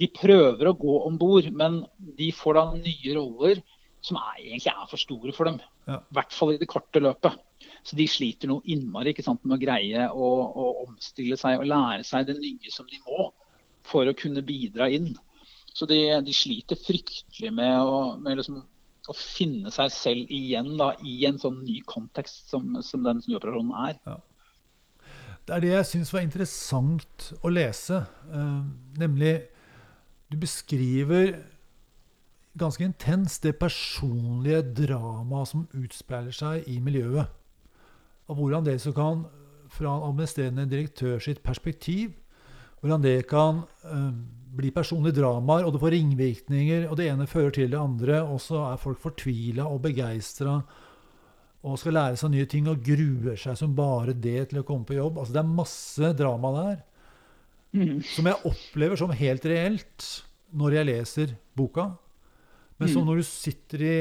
de 0.00 0.08
prøver 0.16 0.70
å 0.70 0.76
gå 0.80 0.96
om 1.04 1.18
bord, 1.20 1.46
men 1.52 1.82
de 2.16 2.30
får 2.32 2.56
da 2.56 2.64
nye 2.78 3.14
roller 3.18 3.60
som 4.04 4.16
er, 4.16 4.38
egentlig 4.40 4.72
er 4.72 4.88
for 4.88 5.00
store 5.00 5.34
for 5.36 5.50
dem. 5.50 5.60
I 5.90 5.98
hvert 6.16 6.32
fall 6.32 6.54
i 6.54 6.60
det 6.60 6.68
korte 6.70 7.02
løpet. 7.02 7.36
Så 7.84 7.96
de 7.96 8.06
sliter 8.08 8.48
noe 8.48 8.64
innmari 8.72 9.12
sant, 9.24 9.42
med 9.44 9.58
å 9.58 9.60
greie 9.60 10.06
å, 10.08 10.28
å, 10.48 10.70
omstille 10.86 11.36
seg 11.40 11.60
og 11.60 11.68
lære 11.68 12.04
seg 12.06 12.28
det 12.28 12.38
nye 12.38 12.72
som 12.72 12.88
de 12.88 13.00
må 13.06 13.30
for 13.90 14.08
å 14.08 14.16
kunne 14.16 14.44
bidra 14.46 14.88
inn. 14.92 15.12
Så 15.72 15.86
de, 15.88 16.00
de 16.24 16.34
sliter 16.34 16.80
fryktelig 16.80 17.52
med, 17.56 17.76
å, 17.84 18.16
med 18.20 18.40
liksom, 18.40 18.60
å, 19.08 19.16
finne 19.16 19.72
seg 19.74 19.92
selv 19.94 20.32
igjen 20.32 20.74
da, 20.80 20.92
i 21.04 21.22
en 21.28 21.40
sånn 21.40 21.62
ny 21.64 21.80
kontekst 21.88 22.52
som, 22.52 22.72
som 22.84 23.04
den 23.06 23.22
snuoperasjonen 23.24 23.76
er. 23.88 24.00
Ja. 24.08 24.18
Det 25.48 25.56
er 25.56 25.64
det 25.64 25.72
jeg 25.72 25.88
syns 25.88 26.12
var 26.14 26.24
interessant 26.24 27.30
å 27.42 27.52
lese. 27.52 28.04
Uh, 28.30 28.60
nemlig 29.00 29.38
du 30.30 30.38
beskriver 30.38 31.34
ganske 32.58 32.84
intenst 32.84 33.42
det 33.46 33.56
personlige 33.58 34.62
dramaet 34.84 35.50
som 35.50 35.68
utspeiler 35.76 36.34
seg 36.34 36.66
i 36.70 36.78
miljøet. 36.82 37.30
Og 38.30 38.38
hvordan 38.38 38.66
det 38.66 38.78
som 38.82 38.94
kan, 38.94 39.24
fra 39.70 39.94
en 39.94 40.08
administrerende 40.10 40.66
direktør 40.70 41.18
sitt 41.22 41.42
perspektiv, 41.42 42.12
hvordan 42.80 43.02
det 43.04 43.26
kan 43.30 43.64
eh, 43.86 44.12
bli 44.56 44.70
personlige 44.74 45.20
dramaer, 45.20 45.66
og 45.66 45.74
det 45.74 45.82
får 45.82 45.94
ringvirkninger, 45.94 46.86
og 46.88 46.96
det 46.98 47.10
ene 47.10 47.28
fører 47.30 47.54
til 47.54 47.70
det 47.70 47.78
andre, 47.78 48.22
og 48.22 48.40
så 48.42 48.64
er 48.70 48.80
folk 48.82 49.02
fortvila 49.02 49.68
og 49.70 49.82
begeistra 49.84 50.60
og 51.60 51.76
skal 51.76 51.92
lære 51.92 52.16
seg 52.16 52.32
nye 52.32 52.48
ting 52.48 52.68
og 52.72 52.80
gruer 52.84 53.36
seg 53.38 53.58
som 53.58 53.74
bare 53.76 54.14
det 54.16 54.48
til 54.50 54.62
å 54.62 54.66
komme 54.66 54.88
på 54.88 54.96
jobb. 54.96 55.18
Altså 55.20 55.34
Det 55.34 55.42
er 55.42 55.58
masse 55.58 56.12
drama 56.16 56.52
der. 56.56 56.78
Mm. 57.76 58.00
Som 58.02 58.26
jeg 58.26 58.50
opplever 58.50 58.98
som 58.98 59.12
helt 59.14 59.46
reelt 59.46 60.06
når 60.58 60.76
jeg 60.80 60.88
leser 60.88 61.34
boka. 61.58 61.86
Men 62.80 62.88
mm. 62.88 62.92
så 62.94 63.04
når 63.06 63.20
du 63.20 63.26
sitter 63.28 63.84
i 63.86 63.94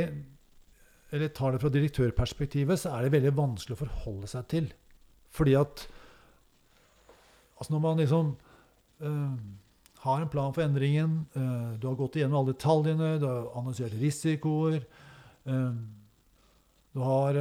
Eller 1.12 1.32
tar 1.34 1.52
det 1.52 1.62
fra 1.62 1.72
direktørperspektivet, 1.74 2.78
så 2.80 2.92
er 2.94 3.06
det 3.06 3.16
veldig 3.16 3.32
vanskelig 3.38 3.74
å 3.74 3.80
forholde 3.80 4.28
seg 4.30 4.46
til. 4.52 4.68
Fordi 5.34 5.56
at 5.58 5.88
Altså 7.60 7.74
når 7.74 7.80
man 7.84 7.98
liksom 8.00 8.28
øh, 9.04 9.40
har 10.00 10.22
en 10.22 10.30
plan 10.32 10.54
for 10.56 10.64
endringen, 10.64 11.26
uh, 11.36 11.76
du 11.76 11.90
har 11.90 11.98
gått 12.00 12.16
igjennom 12.16 12.40
alle 12.40 12.54
detaljene, 12.54 13.10
du 13.20 13.26
har 13.28 13.50
analysert 13.60 13.98
risikoer, 14.00 14.86
uh, 15.44 15.76
du 16.96 17.02
har 17.04 17.40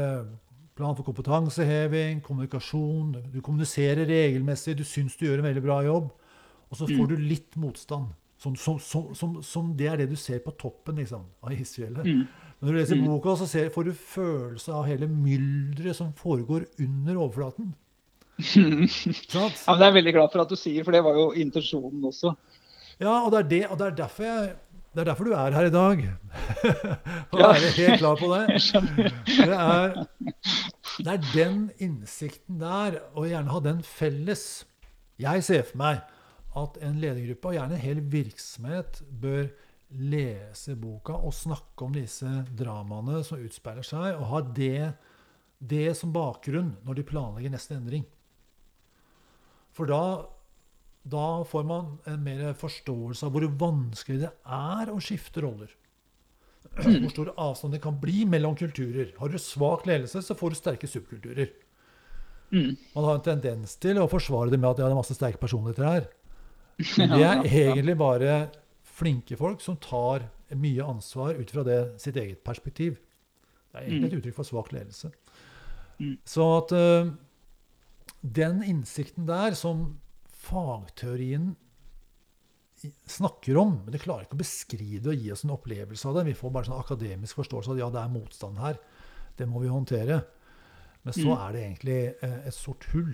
plan 0.79 0.97
for 0.97 1.07
kompetanseheving, 1.07 2.23
kommunikasjon. 2.25 3.17
Du 3.33 3.41
kommuniserer 3.43 4.07
regelmessig, 4.09 4.77
du 4.79 4.87
syns 4.87 5.19
du 5.19 5.27
gjør 5.27 5.43
en 5.43 5.51
veldig 5.51 5.65
bra 5.65 5.83
jobb. 5.87 6.09
Og 6.69 6.79
så 6.79 6.87
får 6.87 7.05
mm. 7.05 7.11
du 7.11 7.29
litt 7.29 7.59
motstand. 7.59 8.13
Som, 8.39 8.55
som, 8.55 8.79
som, 9.19 9.33
som, 9.43 9.73
det 9.75 9.89
er 9.91 9.99
det 9.99 10.13
du 10.13 10.19
ser 10.19 10.39
på 10.45 10.53
toppen 10.61 11.01
liksom, 11.01 11.25
av 11.43 11.55
isfjellet. 11.57 12.07
Mm. 12.07 12.53
Når 12.61 12.71
du 12.71 12.79
leser 12.79 13.01
mm. 13.01 13.09
boka, 13.11 13.35
så 13.41 13.49
ser, 13.51 13.73
får 13.75 13.89
du 13.89 13.97
følelse 13.99 14.75
av 14.75 14.87
hele 14.87 15.09
mylderet 15.11 15.99
som 15.99 16.13
foregår 16.19 16.69
under 16.85 17.19
overflaten. 17.19 17.73
ja, 18.39 18.63
men 18.63 18.87
Det 18.87 19.75
er 19.75 19.85
jeg 19.89 19.97
veldig 19.99 20.15
glad 20.15 20.31
for 20.31 20.45
at 20.45 20.55
du 20.55 20.59
sier, 20.59 20.87
for 20.87 20.95
det 20.95 21.03
var 21.03 21.19
jo 21.19 21.33
intensjonen 21.43 22.07
også. 22.13 22.37
Ja, 22.99 23.21
og 23.25 23.33
det 23.35 23.41
er, 23.41 23.49
det, 23.51 23.61
og 23.71 23.79
det 23.79 23.87
er 23.87 23.99
derfor 24.05 24.27
jeg 24.27 24.55
det 24.95 25.03
er 25.03 25.11
derfor 25.11 25.29
du 25.29 25.35
er 25.37 25.55
her 25.55 25.69
i 25.69 25.73
dag. 25.75 26.03
For 27.31 27.39
å 27.39 27.51
være 27.53 27.73
helt 27.77 28.01
klar 28.01 28.19
på 28.19 28.31
det. 28.33 28.45
Det 29.29 29.59
er, 29.59 29.97
det 30.99 31.13
er 31.13 31.27
den 31.35 31.61
innsikten 31.85 32.61
der, 32.63 33.01
og 33.13 33.29
gjerne 33.29 33.53
ha 33.53 33.61
den 33.65 33.83
felles. 33.87 34.47
Jeg 35.21 35.45
ser 35.47 35.67
for 35.69 35.83
meg 35.83 36.01
at 36.59 36.79
en 36.83 36.99
ledergruppe, 37.03 37.51
og 37.51 37.59
gjerne 37.59 37.77
en 37.77 37.85
hel 37.85 38.01
virksomhet, 38.11 39.03
bør 39.09 39.51
lese 39.89 40.75
boka 40.77 41.17
og 41.17 41.33
snakke 41.37 41.87
om 41.87 41.95
disse 41.97 42.29
dramaene 42.57 43.23
som 43.25 43.41
utspeiler 43.41 43.87
seg, 43.87 44.17
og 44.17 44.29
ha 44.33 44.43
det, 44.57 44.93
det 45.59 45.93
som 45.97 46.13
bakgrunn 46.15 46.75
når 46.85 46.99
de 46.99 47.07
planlegger 47.09 47.55
neste 47.55 47.77
endring. 47.77 48.05
For 49.77 49.89
da 49.89 50.03
da 51.11 51.45
får 51.49 51.65
man 51.69 51.93
en 52.09 52.23
mer 52.25 52.53
forståelse 52.59 53.27
av 53.27 53.35
hvor 53.35 53.47
vanskelig 53.61 54.23
det 54.25 54.33
er 54.45 54.91
å 54.93 54.99
skifte 55.03 55.45
roller. 55.45 55.71
Hvor 56.79 57.11
stor 57.11 57.31
avstand 57.41 57.73
det 57.75 57.81
kan 57.83 57.97
bli 57.99 58.23
mellom 58.29 58.55
kulturer. 58.55 59.09
Har 59.19 59.33
du 59.33 59.39
svak 59.41 59.87
ledelse, 59.89 60.21
så 60.23 60.35
får 60.39 60.53
du 60.53 60.57
sterke 60.59 60.87
subkulturer. 60.91 61.49
Mm. 62.53 62.77
Man 62.93 63.07
har 63.07 63.17
en 63.17 63.25
tendens 63.25 63.75
til 63.83 63.99
å 63.99 64.07
forsvare 64.11 64.53
det 64.53 64.61
med 64.61 64.69
at 64.71 64.83
ja, 64.83 64.87
det 64.87 64.95
er 64.95 64.99
masse 65.01 65.17
sterke 65.17 65.41
personligheter 65.43 65.89
her. 65.89 66.09
Men 67.01 67.15
det 67.17 67.23
er 67.25 67.49
egentlig 67.65 67.97
bare 67.99 68.37
flinke 68.99 69.39
folk 69.41 69.63
som 69.65 69.79
tar 69.83 70.29
mye 70.55 70.85
ansvar 70.87 71.41
ut 71.41 71.51
fra 71.51 71.65
det, 71.67 71.79
sitt 72.03 72.19
eget 72.21 72.45
perspektiv. 72.47 73.01
Det 73.73 73.81
er 73.81 73.89
egentlig 73.89 74.11
et 74.11 74.15
mm. 74.15 74.21
uttrykk 74.23 74.39
for 74.39 74.49
svak 74.49 74.71
ledelse. 74.77 75.11
Mm. 75.99 76.15
Så 76.29 76.47
at 76.61 76.77
uh, 76.79 77.11
den 78.23 78.63
innsikten 78.67 79.27
der 79.29 79.57
som 79.59 79.99
fagteorien 80.49 81.53
snakker 83.07 83.57
om, 83.57 83.81
men 83.85 83.93
det 83.93 84.03
klarer 84.03 84.27
ikke 84.27 84.37
å 84.37 84.43
beskrive 84.43 85.13
og 85.13 85.23
gi 85.23 85.33
oss 85.35 85.45
en 85.45 85.55
opplevelse 85.57 86.09
av 86.09 86.19
det. 86.19 86.29
Vi 86.31 86.37
får 86.39 86.53
bare 86.55 86.69
sånn 86.69 86.79
akademisk 86.79 87.41
forståelse 87.41 87.73
av 87.73 87.77
at 87.77 87.83
ja, 87.83 87.89
det 87.95 88.03
er 88.03 88.13
motstand 88.13 88.61
her. 88.63 88.79
Det 89.39 89.49
må 89.51 89.63
vi 89.63 89.73
håndtere. 89.73 90.21
Men 91.03 91.17
så 91.17 91.27
mm. 91.27 91.35
er 91.35 91.55
det 91.55 91.65
egentlig 91.65 91.99
eh, 92.27 92.39
et 92.51 92.55
sort 92.55 92.87
hull. 92.93 93.13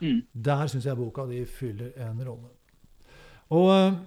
Mm. 0.00 0.22
Der 0.32 0.70
syns 0.70 0.86
jeg 0.86 0.98
boka 0.98 1.26
de 1.28 1.42
fyller 1.50 1.92
en 2.06 2.22
rolle. 2.26 2.52
Og 3.56 3.68
eh, 3.74 3.98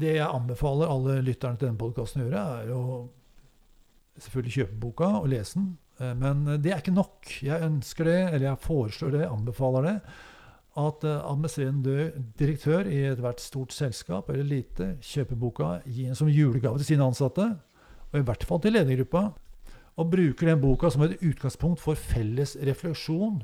det 0.00 0.16
jeg 0.16 0.28
anbefaler 0.28 0.90
alle 0.92 1.20
lytterne 1.26 1.60
til 1.60 1.68
denne 1.68 1.80
podkasten 1.80 2.22
å 2.22 2.28
gjøre, 2.28 2.46
er 2.62 2.74
å 2.76 2.82
selvfølgelig 4.20 4.56
kjøpe 4.56 4.80
boka 4.80 5.12
og 5.20 5.30
lese 5.32 5.58
den. 5.58 5.70
Eh, 6.00 6.16
men 6.16 6.44
det 6.62 6.72
er 6.72 6.80
ikke 6.80 6.96
nok. 6.96 7.36
Jeg 7.44 7.68
ønsker 7.68 8.08
det, 8.08 8.20
eller 8.30 8.52
jeg 8.52 8.64
foreslår 8.64 9.16
det, 9.18 9.24
anbefaler 9.28 9.90
det 9.90 9.96
at 10.78 11.04
uh, 11.04 11.16
administrerende 11.26 12.10
direktør 12.38 12.86
i 12.86 13.02
ethvert 13.10 13.42
stort 13.42 13.74
selskap 13.74 14.30
eller 14.30 14.46
lite 14.46 14.92
kjøper 15.02 15.38
boka, 15.38 15.70
gir 15.86 16.10
den 16.10 16.18
som 16.18 16.30
julegave 16.30 16.78
til 16.78 16.92
sine 16.92 17.06
ansatte, 17.06 17.46
og 18.10 18.18
i 18.18 18.26
hvert 18.26 18.44
fall 18.46 18.62
til 18.62 18.76
ledergruppa, 18.76 19.30
og 19.98 20.12
bruker 20.12 20.52
den 20.52 20.60
boka 20.62 20.90
som 20.90 21.02
et 21.04 21.18
utgangspunkt 21.26 21.82
for 21.82 21.98
felles 21.98 22.54
refleksjon 22.66 23.42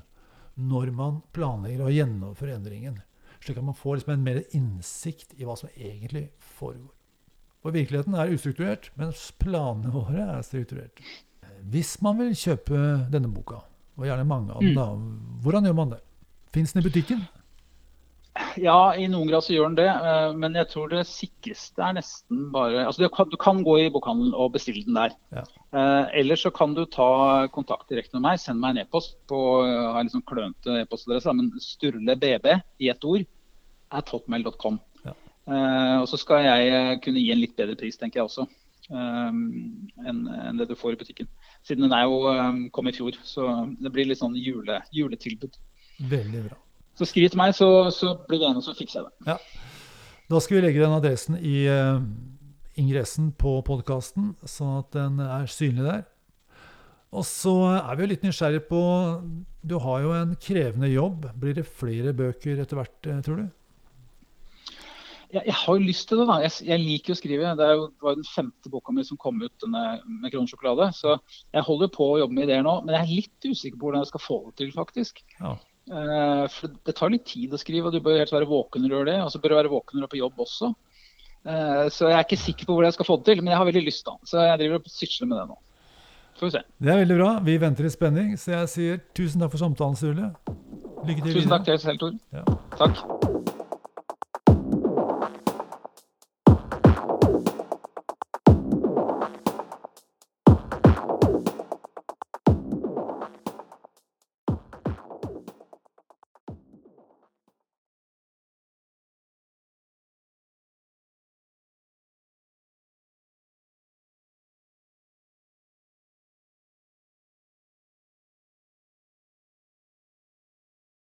når 0.56 0.92
man 0.96 1.20
planlegger 1.36 1.84
å 1.84 1.92
gjennomføre 1.92 2.56
endringen. 2.56 3.00
Slik 3.42 3.58
at 3.60 3.66
man 3.66 3.76
får 3.76 3.98
liksom 3.98 4.14
en 4.14 4.24
mer 4.24 4.42
innsikt 4.56 5.34
i 5.36 5.44
hva 5.44 5.58
som 5.58 5.72
egentlig 5.74 6.30
foregår. 6.56 6.92
For 7.60 7.74
virkeligheten 7.74 8.14
er 8.14 8.32
ustrukturert, 8.32 8.90
mens 8.96 9.28
planene 9.42 9.90
våre 9.92 10.22
er 10.38 10.44
strukturert. 10.46 11.02
Hvis 11.66 11.96
man 12.04 12.20
vil 12.20 12.36
kjøpe 12.38 12.78
denne 13.10 13.28
boka, 13.32 13.64
og 13.96 14.06
gjerne 14.06 14.28
mange 14.28 14.54
av 14.54 14.62
dem, 14.62 14.72
mm. 14.72 14.78
da, 14.78 15.40
hvordan 15.44 15.66
gjør 15.66 15.76
man 15.76 15.94
det? 15.96 16.02
Fins 16.56 16.72
den 16.72 16.80
i 16.80 16.86
butikken? 16.88 17.20
Ja, 18.60 18.94
i 18.96 19.04
noen 19.12 19.28
grad 19.28 19.44
så 19.44 19.52
gjør 19.52 19.68
den 19.68 19.78
det. 19.78 19.88
Eh, 19.92 20.30
men 20.40 20.56
jeg 20.56 20.68
tror 20.70 20.88
det 20.88 21.02
sikreste 21.08 21.82
er 21.84 21.98
nesten 21.98 22.46
bare 22.52 22.86
altså 22.86 23.04
Du 23.04 23.12
kan, 23.12 23.28
du 23.32 23.36
kan 23.40 23.60
gå 23.64 23.74
i 23.82 23.90
bokhandelen 23.92 24.32
og 24.32 24.54
bestille 24.54 24.84
den 24.86 24.96
der. 24.96 25.12
Ja. 25.36 25.44
Eller 25.76 26.22
ellers 26.22 26.46
så 26.46 26.52
kan 26.56 26.72
du 26.76 26.86
ta 26.88 27.44
kontakt 27.52 27.90
direkte 27.92 28.16
med 28.16 28.24
meg. 28.28 28.40
Send 28.40 28.62
meg 28.62 28.72
en 28.72 28.86
e-post 28.86 29.18
på 29.28 29.40
jeg 29.66 29.92
har 29.98 30.08
liksom 30.08 30.24
klønete 30.28 30.80
e-postadresse, 30.80 31.36
men 31.36 31.52
sturlebb 31.60 32.24
i 32.24 32.88
ett 32.88 33.04
ord 33.04 33.26
er 33.92 34.08
totmail.com. 34.08 34.80
Ja. 35.04 35.12
Eh, 35.52 35.96
og 36.00 36.08
så 36.08 36.20
skal 36.20 36.48
jeg 36.48 37.02
kunne 37.04 37.20
gi 37.20 37.36
en 37.36 37.44
litt 37.44 37.56
bedre 37.60 37.76
pris, 37.76 38.00
tenker 38.00 38.22
jeg 38.22 38.30
også. 38.30 38.48
enn 38.96 40.58
det 40.58 40.68
du 40.70 40.76
får 40.78 40.94
i 40.94 40.98
butikken. 41.04 41.28
Siden 41.66 41.84
den 41.84 41.92
er 41.92 42.08
jo 42.08 42.70
kom 42.72 42.88
i 42.88 42.96
fjor, 42.96 43.16
så 43.28 43.66
det 43.76 43.92
blir 43.92 44.08
litt 44.08 44.24
sånn 44.24 44.36
jule, 44.40 44.80
juletilbud. 44.94 45.60
Veldig 45.98 46.44
bra. 46.48 46.58
Så 46.96 47.08
skriv 47.08 47.28
til 47.32 47.40
meg, 47.40 47.54
så, 47.56 47.68
så 47.92 48.14
blir 48.28 48.40
vi 48.40 48.48
enige, 48.48 48.64
så 48.64 48.74
fikser 48.76 49.02
jeg 49.02 49.08
det. 49.08 49.34
Ja. 49.34 49.36
Da 50.32 50.40
skal 50.42 50.58
vi 50.58 50.64
legge 50.64 50.82
den 50.82 50.96
adressen 50.96 51.36
i 51.38 51.68
uh, 51.68 52.00
ingressen 52.80 53.30
på 53.38 53.58
podkasten, 53.66 54.32
sånn 54.48 54.80
at 54.80 54.94
den 54.96 55.20
er 55.22 55.50
synlig 55.50 55.86
der. 55.86 56.06
Og 57.16 57.24
så 57.24 57.52
er 57.76 57.92
vi 57.96 58.04
jo 58.04 58.10
litt 58.10 58.24
nysgjerrige 58.26 58.66
på 58.68 58.80
Du 59.64 59.78
har 59.80 60.02
jo 60.04 60.16
en 60.16 60.34
krevende 60.42 60.90
jobb. 60.90 61.28
Blir 61.38 61.54
det 61.56 61.68
flere 61.68 62.12
bøker 62.16 62.58
etter 62.60 62.80
hvert, 62.80 62.98
eh, 63.06 63.22
tror 63.24 63.40
du? 63.40 63.46
Jeg, 65.32 65.42
jeg 65.48 65.56
har 65.58 65.78
jo 65.78 65.86
lyst 65.86 66.08
til 66.10 66.20
det, 66.20 66.26
da. 66.28 66.36
Jeg, 66.44 66.52
jeg 66.68 66.82
liker 66.82 67.14
å 67.14 67.18
skrive. 67.18 67.54
Det, 67.58 67.66
er 67.66 67.78
jo, 67.78 67.86
var 68.02 68.14
jo 68.14 68.20
den 68.20 68.28
femte 68.28 68.72
boka 68.72 68.94
mi 68.94 69.06
som 69.06 69.18
kom 69.22 69.40
ut 69.42 69.54
denne, 69.62 69.84
med 70.06 70.34
Kronesjokolade. 70.34 70.90
Så 70.98 71.16
jeg 71.54 71.66
holder 71.66 71.90
på 71.94 72.10
å 72.12 72.20
jobbe 72.22 72.36
med 72.36 72.48
ideer 72.48 72.66
nå. 72.66 72.76
Men 72.84 72.98
jeg 72.98 73.02
er 73.02 73.14
litt 73.22 73.48
usikker 73.48 73.78
på 73.78 73.88
hvordan 73.88 74.04
jeg 74.04 74.12
skal 74.12 74.24
få 74.26 74.38
det 74.48 74.54
til, 74.60 74.74
faktisk. 74.76 75.24
Ja. 75.38 75.56
Eh, 75.86 76.44
for 76.50 76.74
det 76.86 76.96
tar 76.98 77.12
litt 77.12 77.26
tid 77.28 77.54
å 77.54 77.60
skrive, 77.60 77.88
og 77.88 77.94
du 77.94 78.02
bør 78.02 78.18
helt 78.18 78.34
være 78.34 78.48
våken 78.50 78.82
når 78.82 78.88
du 78.90 78.96
gjør 78.96 79.08
det. 79.10 79.20
Og 79.22 79.30
så 79.32 79.40
bør 79.42 79.54
du 79.54 79.58
være 79.60 79.72
våken 79.72 79.98
når 79.98 80.06
du 80.06 80.08
er 80.08 80.14
på 80.16 80.22
jobb 80.22 80.42
også. 80.46 80.72
Eh, 81.46 81.84
så 81.94 82.10
jeg 82.10 82.18
er 82.18 82.26
ikke 82.26 82.42
sikker 82.42 82.66
på 82.66 82.74
hvordan 82.74 82.90
jeg 82.90 82.98
skal 82.98 83.10
få 83.10 83.20
det 83.20 83.30
til, 83.30 83.44
men 83.44 83.54
jeg 83.54 83.60
har 83.60 83.70
veldig 83.70 83.84
lyst, 83.86 84.04
da. 84.08 84.16
Så 84.26 84.42
jeg 84.42 84.60
driver 84.64 84.82
og 84.82 84.90
sysler 84.90 85.30
med 85.30 85.40
det 85.40 85.46
nå. 85.52 85.60
Får 86.36 86.50
vi 86.50 86.56
se. 86.58 86.64
Det 86.82 86.92
er 86.92 87.00
veldig 87.04 87.20
bra. 87.22 87.30
Vi 87.46 87.56
venter 87.62 87.88
i 87.88 87.94
spenning. 87.94 88.34
Så 88.40 88.52
jeg 88.52 88.72
sier 88.74 89.00
tusen 89.16 89.40
takk 89.40 89.54
for 89.54 89.62
samtalen, 89.62 89.96
Sturle. 89.96 90.34
Lykke 91.06 91.22
til 91.22 91.38
Tusen 91.38 91.54
takk 91.54 91.64
til 91.64 91.76
deg 91.76 91.86
selv, 91.86 92.02
Tor. 92.02 92.20
Ja. 92.34 92.44
Takk. 92.76 93.35